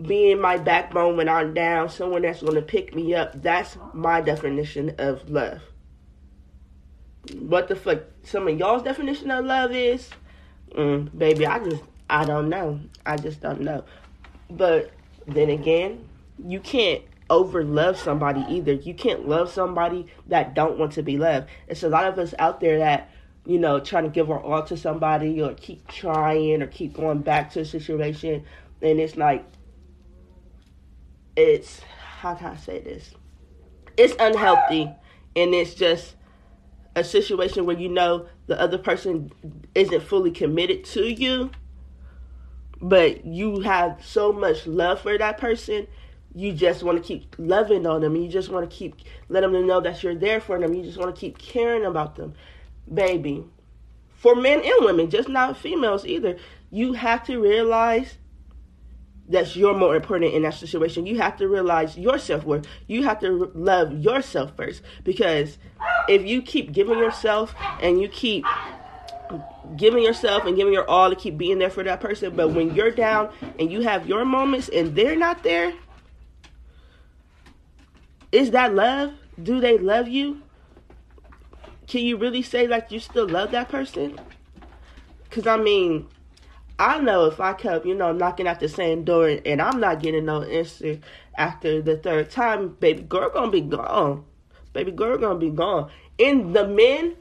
being 0.06 0.40
my 0.40 0.56
backbone 0.56 1.16
when 1.16 1.28
i'm 1.28 1.52
down 1.52 1.88
someone 1.88 2.22
that's 2.22 2.42
going 2.42 2.54
to 2.54 2.62
pick 2.62 2.94
me 2.94 3.14
up 3.14 3.40
that's 3.42 3.76
my 3.92 4.20
definition 4.20 4.94
of 4.98 5.28
love 5.28 5.60
what 7.38 7.68
the 7.68 7.76
fuck 7.76 8.00
some 8.22 8.48
of 8.48 8.58
y'all's 8.58 8.82
definition 8.82 9.30
of 9.30 9.44
love 9.44 9.72
is 9.72 10.10
Mm, 10.74 11.16
baby, 11.16 11.46
I 11.46 11.58
just, 11.58 11.82
I 12.08 12.24
don't 12.24 12.48
know. 12.48 12.80
I 13.04 13.16
just 13.16 13.40
don't 13.40 13.60
know. 13.60 13.84
But 14.50 14.90
then 15.26 15.50
again, 15.50 16.04
you 16.44 16.60
can't 16.60 17.02
over 17.28 17.64
love 17.64 17.96
somebody 17.98 18.44
either. 18.48 18.72
You 18.72 18.94
can't 18.94 19.28
love 19.28 19.50
somebody 19.50 20.06
that 20.28 20.54
don't 20.54 20.78
want 20.78 20.92
to 20.92 21.02
be 21.02 21.18
loved. 21.18 21.48
It's 21.68 21.82
a 21.82 21.88
lot 21.88 22.06
of 22.06 22.18
us 22.18 22.34
out 22.38 22.60
there 22.60 22.78
that, 22.78 23.10
you 23.46 23.58
know, 23.58 23.80
trying 23.80 24.04
to 24.04 24.10
give 24.10 24.30
our 24.30 24.40
all 24.40 24.64
to 24.64 24.76
somebody 24.76 25.40
or 25.40 25.54
keep 25.54 25.86
trying 25.88 26.62
or 26.62 26.66
keep 26.66 26.94
going 26.94 27.20
back 27.20 27.52
to 27.52 27.60
a 27.60 27.64
situation. 27.64 28.44
And 28.82 29.00
it's 29.00 29.16
like, 29.16 29.44
it's, 31.40 31.80
how 32.20 32.34
can 32.34 32.48
I 32.48 32.56
say 32.56 32.80
this? 32.80 33.14
It's 33.96 34.14
unhealthy 34.18 34.92
and 35.36 35.54
it's 35.54 35.74
just 35.74 36.16
a 36.96 37.04
situation 37.04 37.66
where 37.66 37.78
you 37.78 37.88
know 37.88 38.26
the 38.46 38.60
other 38.60 38.78
person 38.78 39.32
isn't 39.74 40.02
fully 40.02 40.30
committed 40.30 40.84
to 40.84 41.12
you, 41.12 41.50
but 42.80 43.24
you 43.24 43.60
have 43.60 44.04
so 44.04 44.32
much 44.32 44.66
love 44.66 45.00
for 45.00 45.16
that 45.16 45.38
person, 45.38 45.86
you 46.34 46.52
just 46.52 46.82
want 46.82 46.96
to 46.96 47.02
keep 47.02 47.34
loving 47.38 47.86
on 47.86 48.00
them. 48.00 48.16
You 48.16 48.28
just 48.28 48.50
want 48.50 48.68
to 48.68 48.74
keep 48.74 48.96
letting 49.28 49.52
them 49.52 49.66
know 49.66 49.80
that 49.80 50.02
you're 50.02 50.14
there 50.14 50.40
for 50.40 50.58
them. 50.58 50.74
You 50.74 50.82
just 50.82 50.98
want 50.98 51.14
to 51.14 51.20
keep 51.20 51.38
caring 51.38 51.84
about 51.84 52.16
them. 52.16 52.34
Baby, 52.92 53.44
for 54.14 54.34
men 54.34 54.60
and 54.60 54.84
women, 54.84 55.10
just 55.10 55.28
not 55.28 55.56
females 55.56 56.06
either, 56.06 56.36
you 56.70 56.92
have 56.92 57.24
to 57.26 57.40
realize 57.40 58.16
that 59.30 59.54
you're 59.56 59.74
more 59.74 59.96
important 59.96 60.34
in 60.34 60.42
that 60.42 60.54
situation. 60.54 61.06
You 61.06 61.18
have 61.18 61.36
to 61.38 61.48
realize 61.48 61.96
your 61.96 62.18
self 62.18 62.44
worth. 62.44 62.66
You 62.86 63.04
have 63.04 63.20
to 63.20 63.50
love 63.54 63.92
yourself 63.92 64.52
first. 64.56 64.82
Because 65.04 65.58
if 66.08 66.24
you 66.26 66.42
keep 66.42 66.72
giving 66.72 66.98
yourself 66.98 67.54
and 67.80 68.00
you 68.00 68.08
keep 68.08 68.44
giving 69.76 70.02
yourself 70.02 70.44
and 70.44 70.56
giving 70.56 70.72
your 70.72 70.88
all 70.88 71.10
to 71.10 71.16
keep 71.16 71.38
being 71.38 71.58
there 71.58 71.70
for 71.70 71.84
that 71.84 72.00
person, 72.00 72.34
but 72.34 72.48
when 72.48 72.74
you're 72.74 72.90
down 72.90 73.32
and 73.58 73.70
you 73.70 73.82
have 73.82 74.06
your 74.06 74.24
moments 74.24 74.68
and 74.68 74.94
they're 74.96 75.16
not 75.16 75.42
there, 75.42 75.72
is 78.32 78.50
that 78.50 78.74
love? 78.74 79.12
Do 79.40 79.60
they 79.60 79.78
love 79.78 80.08
you? 80.08 80.42
Can 81.86 82.02
you 82.02 82.16
really 82.16 82.42
say 82.42 82.66
like 82.66 82.90
you 82.90 83.00
still 83.00 83.28
love 83.28 83.52
that 83.52 83.68
person? 83.68 84.20
Because 85.24 85.46
I 85.46 85.56
mean, 85.56 86.08
I 86.80 86.98
know 86.98 87.26
if 87.26 87.40
I 87.40 87.52
kept, 87.52 87.84
you 87.84 87.94
know, 87.94 88.10
knocking 88.10 88.46
at 88.46 88.58
the 88.58 88.66
same 88.66 89.04
door 89.04 89.28
and 89.44 89.60
I'm 89.60 89.80
not 89.80 90.00
getting 90.00 90.24
no 90.24 90.40
answer 90.42 90.98
after 91.36 91.82
the 91.82 91.98
third 91.98 92.30
time, 92.30 92.70
baby 92.80 93.02
girl 93.02 93.28
gonna 93.28 93.50
be 93.50 93.60
gone. 93.60 94.24
Baby 94.72 94.92
girl 94.92 95.18
gonna 95.18 95.38
be 95.38 95.50
gone. 95.50 95.90
And 96.18 96.56
the 96.56 96.66
men, 96.66 97.16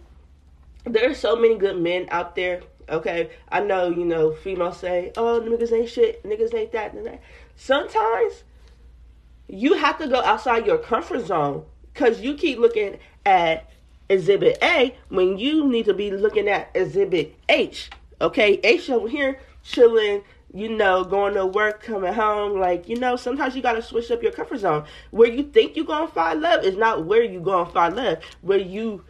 there's 0.85 1.17
so 1.19 1.35
many 1.35 1.57
good 1.57 1.77
men 1.77 2.07
out 2.09 2.37
there. 2.37 2.61
Okay, 2.87 3.31
I 3.51 3.59
know, 3.59 3.89
you 3.89 4.05
know, 4.05 4.31
females 4.31 4.77
say, 4.77 5.11
"Oh, 5.17 5.41
niggas 5.41 5.73
ain't 5.73 5.89
shit, 5.89 6.23
niggas 6.23 6.55
ain't 6.55 6.71
that." 6.71 6.93
And 6.93 7.05
that. 7.05 7.21
Sometimes 7.57 8.45
you 9.49 9.73
have 9.73 9.97
to 9.97 10.07
go 10.07 10.21
outside 10.21 10.65
your 10.65 10.77
comfort 10.77 11.25
zone 11.25 11.65
because 11.93 12.21
you 12.21 12.35
keep 12.35 12.59
looking 12.59 12.97
at 13.25 13.69
Exhibit 14.07 14.57
A 14.63 14.95
when 15.09 15.37
you 15.37 15.67
need 15.67 15.83
to 15.85 15.93
be 15.93 16.11
looking 16.11 16.47
at 16.47 16.69
Exhibit 16.73 17.35
H. 17.49 17.89
Okay, 18.21 18.59
H 18.63 18.89
over 18.89 19.07
here 19.07 19.39
chilling, 19.69 20.23
you 20.53 20.69
know, 20.69 21.03
going 21.03 21.35
to 21.35 21.45
work, 21.45 21.83
coming 21.83 22.13
home. 22.13 22.59
Like, 22.59 22.89
you 22.89 22.97
know, 22.97 23.15
sometimes 23.15 23.55
you 23.55 23.61
got 23.61 23.73
to 23.73 23.81
switch 23.81 24.09
up 24.11 24.23
your 24.23 24.31
comfort 24.31 24.59
zone. 24.59 24.85
Where 25.11 25.29
you 25.29 25.43
think 25.43 25.75
you're 25.75 25.85
going 25.85 26.07
to 26.07 26.13
find 26.13 26.41
love 26.41 26.63
is 26.63 26.75
not 26.75 27.05
where 27.05 27.23
you 27.23 27.39
going 27.39 27.67
to 27.67 27.71
find 27.71 27.95
love. 27.95 28.17
Where 28.41 28.57
you 28.57 29.03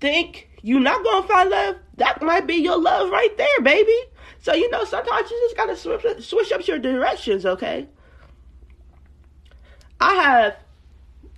think 0.00 0.48
you're 0.62 0.80
not 0.80 1.02
going 1.02 1.22
to 1.22 1.28
find 1.28 1.50
love, 1.50 1.76
that 1.96 2.22
might 2.22 2.46
be 2.46 2.54
your 2.54 2.80
love 2.80 3.10
right 3.10 3.36
there, 3.36 3.60
baby. 3.62 3.96
So, 4.40 4.54
you 4.54 4.70
know, 4.70 4.84
sometimes 4.84 5.30
you 5.30 5.40
just 5.46 5.56
got 5.56 5.66
to 5.66 5.76
switch, 5.76 6.24
switch 6.24 6.52
up 6.52 6.66
your 6.66 6.78
directions, 6.78 7.44
okay? 7.44 7.88
I 10.00 10.14
have 10.14 10.56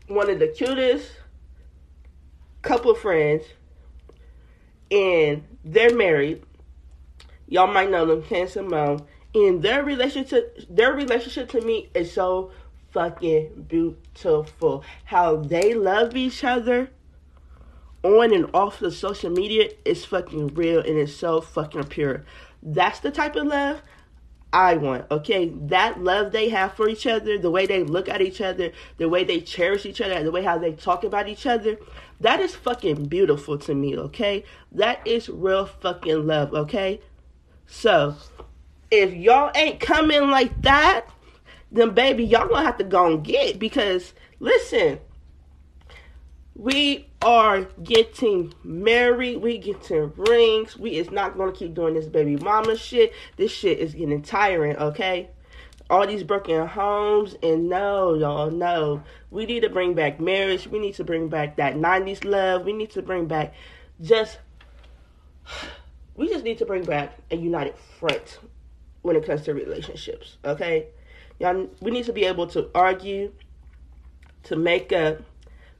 one 0.06 0.28
of 0.28 0.38
the 0.38 0.48
cutest 0.48 1.10
couple 2.60 2.94
friends, 2.94 3.44
and 4.90 5.44
they're 5.64 5.94
married 5.94 6.42
Y'all 7.50 7.66
might 7.66 7.90
know 7.90 8.06
them, 8.06 8.22
Ken 8.22 8.48
Simone. 8.48 9.04
And 9.34 9.62
their 9.62 9.84
relationship, 9.84 10.58
their 10.70 10.92
relationship 10.92 11.50
to 11.50 11.60
me 11.60 11.90
is 11.94 12.12
so 12.12 12.52
fucking 12.92 13.66
beautiful. 13.68 14.84
How 15.04 15.36
they 15.36 15.74
love 15.74 16.16
each 16.16 16.42
other 16.42 16.90
on 18.02 18.32
and 18.32 18.48
off 18.54 18.78
the 18.78 18.90
social 18.90 19.30
media 19.30 19.70
is 19.84 20.04
fucking 20.04 20.54
real 20.54 20.80
and 20.80 20.96
it's 20.96 21.14
so 21.14 21.40
fucking 21.40 21.84
pure. 21.84 22.24
That's 22.62 23.00
the 23.00 23.10
type 23.10 23.36
of 23.36 23.46
love 23.46 23.82
I 24.52 24.76
want, 24.76 25.06
okay? 25.10 25.52
That 25.66 26.02
love 26.02 26.32
they 26.32 26.48
have 26.48 26.74
for 26.74 26.88
each 26.88 27.06
other, 27.06 27.38
the 27.38 27.50
way 27.50 27.66
they 27.66 27.84
look 27.84 28.08
at 28.08 28.20
each 28.20 28.40
other, 28.40 28.72
the 28.96 29.08
way 29.08 29.22
they 29.22 29.40
cherish 29.40 29.86
each 29.86 30.00
other, 30.00 30.22
the 30.24 30.32
way 30.32 30.42
how 30.42 30.58
they 30.58 30.72
talk 30.72 31.04
about 31.04 31.28
each 31.28 31.46
other, 31.46 31.78
that 32.20 32.40
is 32.40 32.56
fucking 32.56 33.04
beautiful 33.04 33.58
to 33.58 33.74
me, 33.74 33.96
okay? 33.96 34.44
That 34.72 35.06
is 35.06 35.28
real 35.28 35.66
fucking 35.66 36.26
love, 36.26 36.52
okay? 36.52 37.00
So, 37.70 38.16
if 38.90 39.14
y'all 39.14 39.52
ain't 39.54 39.80
coming 39.80 40.28
like 40.28 40.62
that, 40.62 41.06
then 41.70 41.90
baby, 41.94 42.24
y'all 42.24 42.48
gonna 42.48 42.66
have 42.66 42.78
to 42.78 42.84
go 42.84 43.06
and 43.06 43.24
get 43.24 43.58
because 43.58 44.12
listen, 44.40 44.98
we 46.54 47.08
are 47.22 47.62
getting 47.82 48.52
married, 48.64 49.36
we 49.36 49.56
getting 49.56 50.12
rings. 50.16 50.76
We 50.76 50.96
is 50.96 51.10
not 51.10 51.38
gonna 51.38 51.52
keep 51.52 51.74
doing 51.74 51.94
this 51.94 52.06
baby 52.06 52.36
mama 52.36 52.76
shit. 52.76 53.12
This 53.36 53.52
shit 53.52 53.78
is 53.78 53.94
getting 53.94 54.20
tiring, 54.20 54.76
okay? 54.76 55.30
All 55.88 56.06
these 56.06 56.24
broken 56.24 56.66
homes, 56.66 57.36
and 57.42 57.68
no, 57.68 58.14
y'all, 58.14 58.50
no. 58.50 59.02
We 59.30 59.46
need 59.46 59.60
to 59.60 59.70
bring 59.70 59.94
back 59.94 60.20
marriage. 60.20 60.66
We 60.66 60.80
need 60.80 60.96
to 60.96 61.04
bring 61.04 61.28
back 61.28 61.56
that 61.56 61.76
90s 61.76 62.24
love. 62.24 62.64
We 62.64 62.72
need 62.72 62.90
to 62.90 63.02
bring 63.02 63.26
back 63.26 63.54
just 64.02 64.38
we 66.16 66.28
just 66.28 66.44
need 66.44 66.58
to 66.58 66.66
bring 66.66 66.84
back 66.84 67.16
a 67.30 67.36
united 67.36 67.74
front 67.98 68.38
when 69.02 69.16
it 69.16 69.24
comes 69.24 69.42
to 69.42 69.54
relationships. 69.54 70.36
Okay, 70.44 70.86
y'all, 71.38 71.68
we 71.80 71.90
need 71.90 72.04
to 72.04 72.12
be 72.12 72.24
able 72.24 72.46
to 72.48 72.70
argue, 72.74 73.32
to 74.44 74.56
make 74.56 74.92
up, 74.92 75.22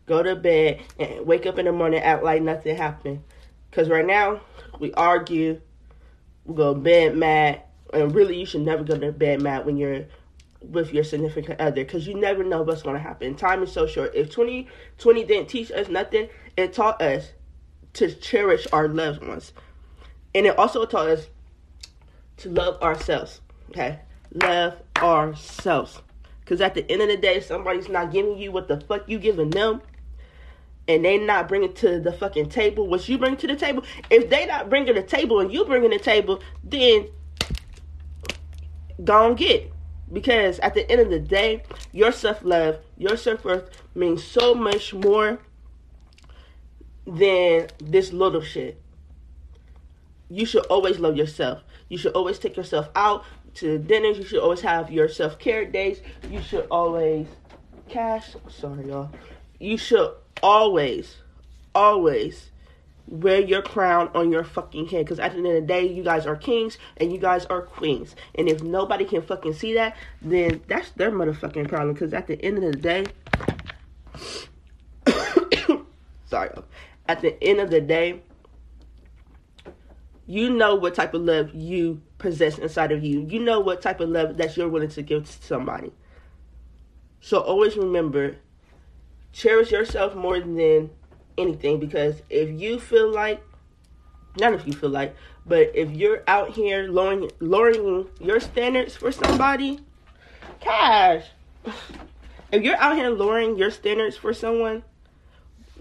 go 0.07 0.23
to 0.23 0.37
bed, 0.37 0.81
and 0.99 1.27
wake 1.27 1.47
up 1.47 1.59
in 1.59 1.67
the 1.67 1.73
morning 1.73 2.01
act 2.01 2.23
like 2.23 2.43
nothing 2.43 2.77
happened. 2.77 3.23
Cause 3.73 3.89
right 3.89 4.07
now 4.07 4.41
we 4.79 4.93
argue, 4.95 5.61
we 6.45 6.55
go 6.55 6.75
to 6.75 6.81
bed 6.81 7.17
mad, 7.17 7.63
and 7.93 8.15
really 8.15 8.39
you 8.39 8.47
should 8.47 8.63
never 8.63 8.83
go 8.83 8.99
to 8.99 9.13
bed 9.13 9.41
mad 9.41 9.67
when 9.67 9.77
you're 9.77 10.07
with 10.63 10.93
your 10.93 11.05
significant 11.05 11.61
other 11.61 11.85
because 11.85 12.07
you 12.07 12.15
never 12.15 12.45
know 12.45 12.63
what's 12.63 12.83
going 12.83 12.97
to 12.97 13.03
happen. 13.03 13.35
Time 13.35 13.63
is 13.63 13.73
so 13.73 13.87
short. 13.87 14.15
If 14.15 14.31
2020 14.31 15.25
didn't 15.25 15.49
teach 15.49 15.71
us 15.73 15.89
nothing, 15.89 16.29
it 16.57 16.73
taught 16.73 17.01
us 17.01 17.33
to 17.95 18.13
cherish 18.13 18.67
our 18.73 18.89
loved 18.89 19.27
ones. 19.27 19.53
And 20.35 20.47
it 20.47 20.59
also 20.59 20.85
taught 20.85 21.09
us 21.09 21.27
to 22.39 22.51
love 22.51 22.81
ourselves. 22.83 23.41
Okay? 23.71 24.01
Love 24.35 24.77
ourselves. 24.97 26.01
Because 26.41 26.61
at 26.61 26.75
the 26.75 26.91
end 26.91 27.03
of 27.03 27.09
the 27.09 27.17
day, 27.17 27.41
somebody's 27.41 27.89
not 27.89 28.13
giving 28.13 28.39
you 28.39 28.53
what 28.53 28.69
the 28.69 28.81
fuck 28.81 29.09
you 29.09 29.19
giving 29.19 29.51
them. 29.51 29.83
And 30.89 31.05
they 31.05 31.19
not 31.19 31.49
bringing 31.49 31.73
to 31.75 32.01
the 32.01 32.13
fucking 32.13 32.49
table 32.49 32.87
what 32.89 33.09
you 33.09 33.19
bring 33.19 33.37
to 33.37 33.47
the 33.47 33.55
table. 33.55 33.85
If 34.11 34.29
they 34.31 34.47
not 34.47 34.69
bringing 34.69 34.95
the 34.95 35.03
table 35.03 35.41
and 35.41 35.53
you 35.53 35.65
bringing 35.65 35.91
the 35.91 35.99
table, 35.99 36.41
then 36.65 37.09
and 38.99 39.37
get. 39.37 39.73
Because 40.13 40.59
at 40.59 40.75
the 40.75 40.91
end 40.91 41.01
of 41.01 41.11
the 41.11 41.21
day, 41.21 41.63
your 41.93 42.11
self 42.11 42.43
love, 42.43 42.79
your 42.99 43.17
self 43.17 43.45
worth 43.45 43.71
means 43.95 44.25
so 44.25 44.55
much 44.55 44.93
more 44.93 45.39
than 47.07 47.69
this 47.79 48.13
little 48.13 48.41
shit 48.41 48.81
you 50.31 50.47
should 50.47 50.65
always 50.67 50.99
love 50.99 51.17
yourself. 51.17 51.63
You 51.89 51.99
should 51.99 52.13
always 52.13 52.39
take 52.39 52.57
yourself 52.57 52.89
out 52.95 53.25
to 53.55 53.79
dinners. 53.79 54.17
You 54.17 54.25
should 54.25 54.41
always 54.41 54.61
have 54.61 54.91
your 54.91 55.09
self 55.09 55.39
care 55.39 55.65
days. 55.65 56.01
You 56.31 56.41
should 56.41 56.67
always 56.71 57.27
cash. 57.89 58.37
Sorry, 58.49 58.89
y'all. 58.89 59.11
You 59.59 59.77
should 59.77 60.13
always, 60.43 61.17
always 61.75 62.51
wear 63.09 63.41
your 63.41 63.61
crown 63.61 64.09
on 64.15 64.31
your 64.31 64.45
fucking 64.45 64.87
head. 64.87 65.05
Because 65.05 65.19
at 65.19 65.33
the 65.33 65.39
end 65.39 65.47
of 65.49 65.55
the 65.55 65.61
day, 65.63 65.87
you 65.87 66.05
guys 66.05 66.27
are 66.27 66.37
kings 66.37 66.79
and 66.97 67.13
you 67.13 67.19
guys 67.19 67.45
are 67.47 67.63
queens. 67.63 68.15
And 68.37 68.49
if 68.49 68.63
nobody 68.63 69.05
can 69.05 69.23
fucking 69.23 69.55
see 69.55 69.75
that, 69.75 69.97
then 70.23 70.63
that's 70.69 70.91
their 70.93 71.11
motherfucking 71.11 71.69
problem. 71.69 71.93
Because 71.93 72.15
at 72.15 72.29
the 72.29 72.41
end 72.43 72.63
of 72.63 72.73
the 72.73 72.79
day, 72.79 73.07
sorry, 76.27 76.51
at 77.09 77.21
the 77.21 77.43
end 77.43 77.59
of 77.59 77.71
the 77.71 77.81
day, 77.81 78.23
you 80.31 80.49
know 80.49 80.77
what 80.77 80.95
type 80.95 81.13
of 81.13 81.23
love 81.23 81.53
you 81.53 82.01
possess 82.19 82.57
inside 82.57 82.93
of 82.93 83.03
you. 83.03 83.27
You 83.29 83.41
know 83.41 83.59
what 83.59 83.83
type 83.83 83.99
of 83.99 84.11
love 84.11 84.37
that 84.37 84.57
you're 84.57 84.69
willing 84.69 84.91
to 84.91 85.03
give 85.03 85.27
to 85.27 85.45
somebody. 85.45 85.93
So 87.21 87.41
always 87.41 87.77
remember, 87.77 88.37
cherish 89.33 89.73
yourself 89.73 90.15
more 90.15 90.39
than 90.39 90.91
anything 91.37 91.81
because 91.81 92.23
if 92.31 92.49
you 92.49 92.79
feel 92.79 93.13
like 93.13 93.43
not 94.39 94.53
if 94.53 94.69
you 94.69 94.73
feel 94.73 94.91
like, 94.91 95.17
but 95.45 95.73
if 95.75 95.91
you're 95.91 96.23
out 96.29 96.53
here 96.53 96.87
lowering 96.87 97.29
lowering 97.41 98.07
your 98.21 98.39
standards 98.39 98.95
for 98.95 99.11
somebody, 99.11 99.81
cash. 100.61 101.25
If 102.53 102.65
you're 102.65 102.77
out 102.79 102.97
here 102.97 103.11
lowering 103.11 103.57
your 103.57 103.71
standards 103.71 104.17
for 104.17 104.35
someone, 104.35 104.83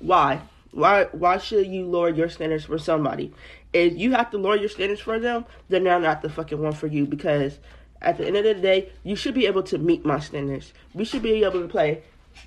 why? 0.01 0.41
Why 0.71 1.05
why 1.05 1.39
should 1.39 1.65
you 1.65 1.87
lower 1.87 2.09
your 2.09 2.29
standards 2.29 2.65
for 2.65 2.77
somebody? 2.77 3.33
If 3.73 3.97
you 3.97 4.11
have 4.11 4.31
to 4.31 4.37
lower 4.37 4.55
your 4.55 4.69
standards 4.69 5.01
for 5.01 5.19
them, 5.19 5.45
then 5.69 5.83
they're 5.83 5.99
not 5.99 6.21
the 6.21 6.29
fucking 6.29 6.61
one 6.61 6.73
for 6.73 6.87
you 6.87 7.05
because 7.05 7.59
at 8.01 8.17
the 8.17 8.25
end 8.25 8.37
of 8.37 8.43
the 8.43 8.55
day, 8.55 8.89
you 9.03 9.15
should 9.15 9.33
be 9.35 9.45
able 9.45 9.63
to 9.63 9.77
meet 9.77 10.05
my 10.05 10.19
standards. 10.19 10.73
We 10.93 11.05
should 11.05 11.21
be 11.21 11.43
able 11.43 11.61
to 11.61 11.67
play 11.67 12.03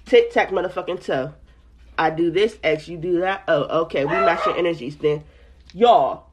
tic 0.07 0.33
tac 0.33 0.51
motherfucking 0.51 1.05
toe. 1.05 1.35
I 1.99 2.11
do 2.11 2.31
this, 2.31 2.59
X, 2.65 2.89
you 2.89 2.97
do 2.97 3.21
that. 3.21 3.45
Oh, 3.47 3.83
okay, 3.83 4.05
we 4.05 4.13
match 4.13 4.47
your 4.47 4.57
energies 4.57 4.97
then. 4.97 5.23
Y'all, 5.75 6.27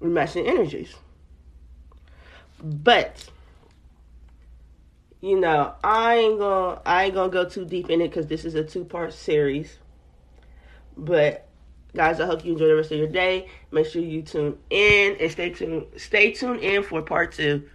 we 0.00 0.08
matching 0.08 0.46
energies. 0.46 0.94
But 2.62 3.28
you 5.20 5.38
know, 5.38 5.74
I 5.82 6.16
ain't 6.16 6.38
gonna 6.38 6.80
I 6.86 7.04
ain't 7.04 7.14
gonna 7.14 7.30
go 7.30 7.44
too 7.44 7.64
deep 7.64 7.90
in 7.90 8.00
it 8.00 8.08
because 8.08 8.26
this 8.26 8.44
is 8.44 8.54
a 8.54 8.64
two 8.64 8.84
part 8.84 9.12
series. 9.12 9.78
But 10.96 11.47
guys, 11.98 12.20
I 12.20 12.26
hope 12.26 12.44
you 12.44 12.52
enjoy 12.52 12.68
the 12.68 12.76
rest 12.76 12.92
of 12.92 12.98
your 12.98 13.08
day. 13.08 13.48
Make 13.72 13.86
sure 13.86 14.00
you 14.00 14.22
tune 14.22 14.56
in 14.70 15.16
and 15.20 15.30
stay 15.32 15.50
tuned. 15.50 15.86
Stay 15.96 16.30
tuned 16.30 16.60
in 16.60 16.84
for 16.84 17.02
part 17.02 17.32
two. 17.32 17.68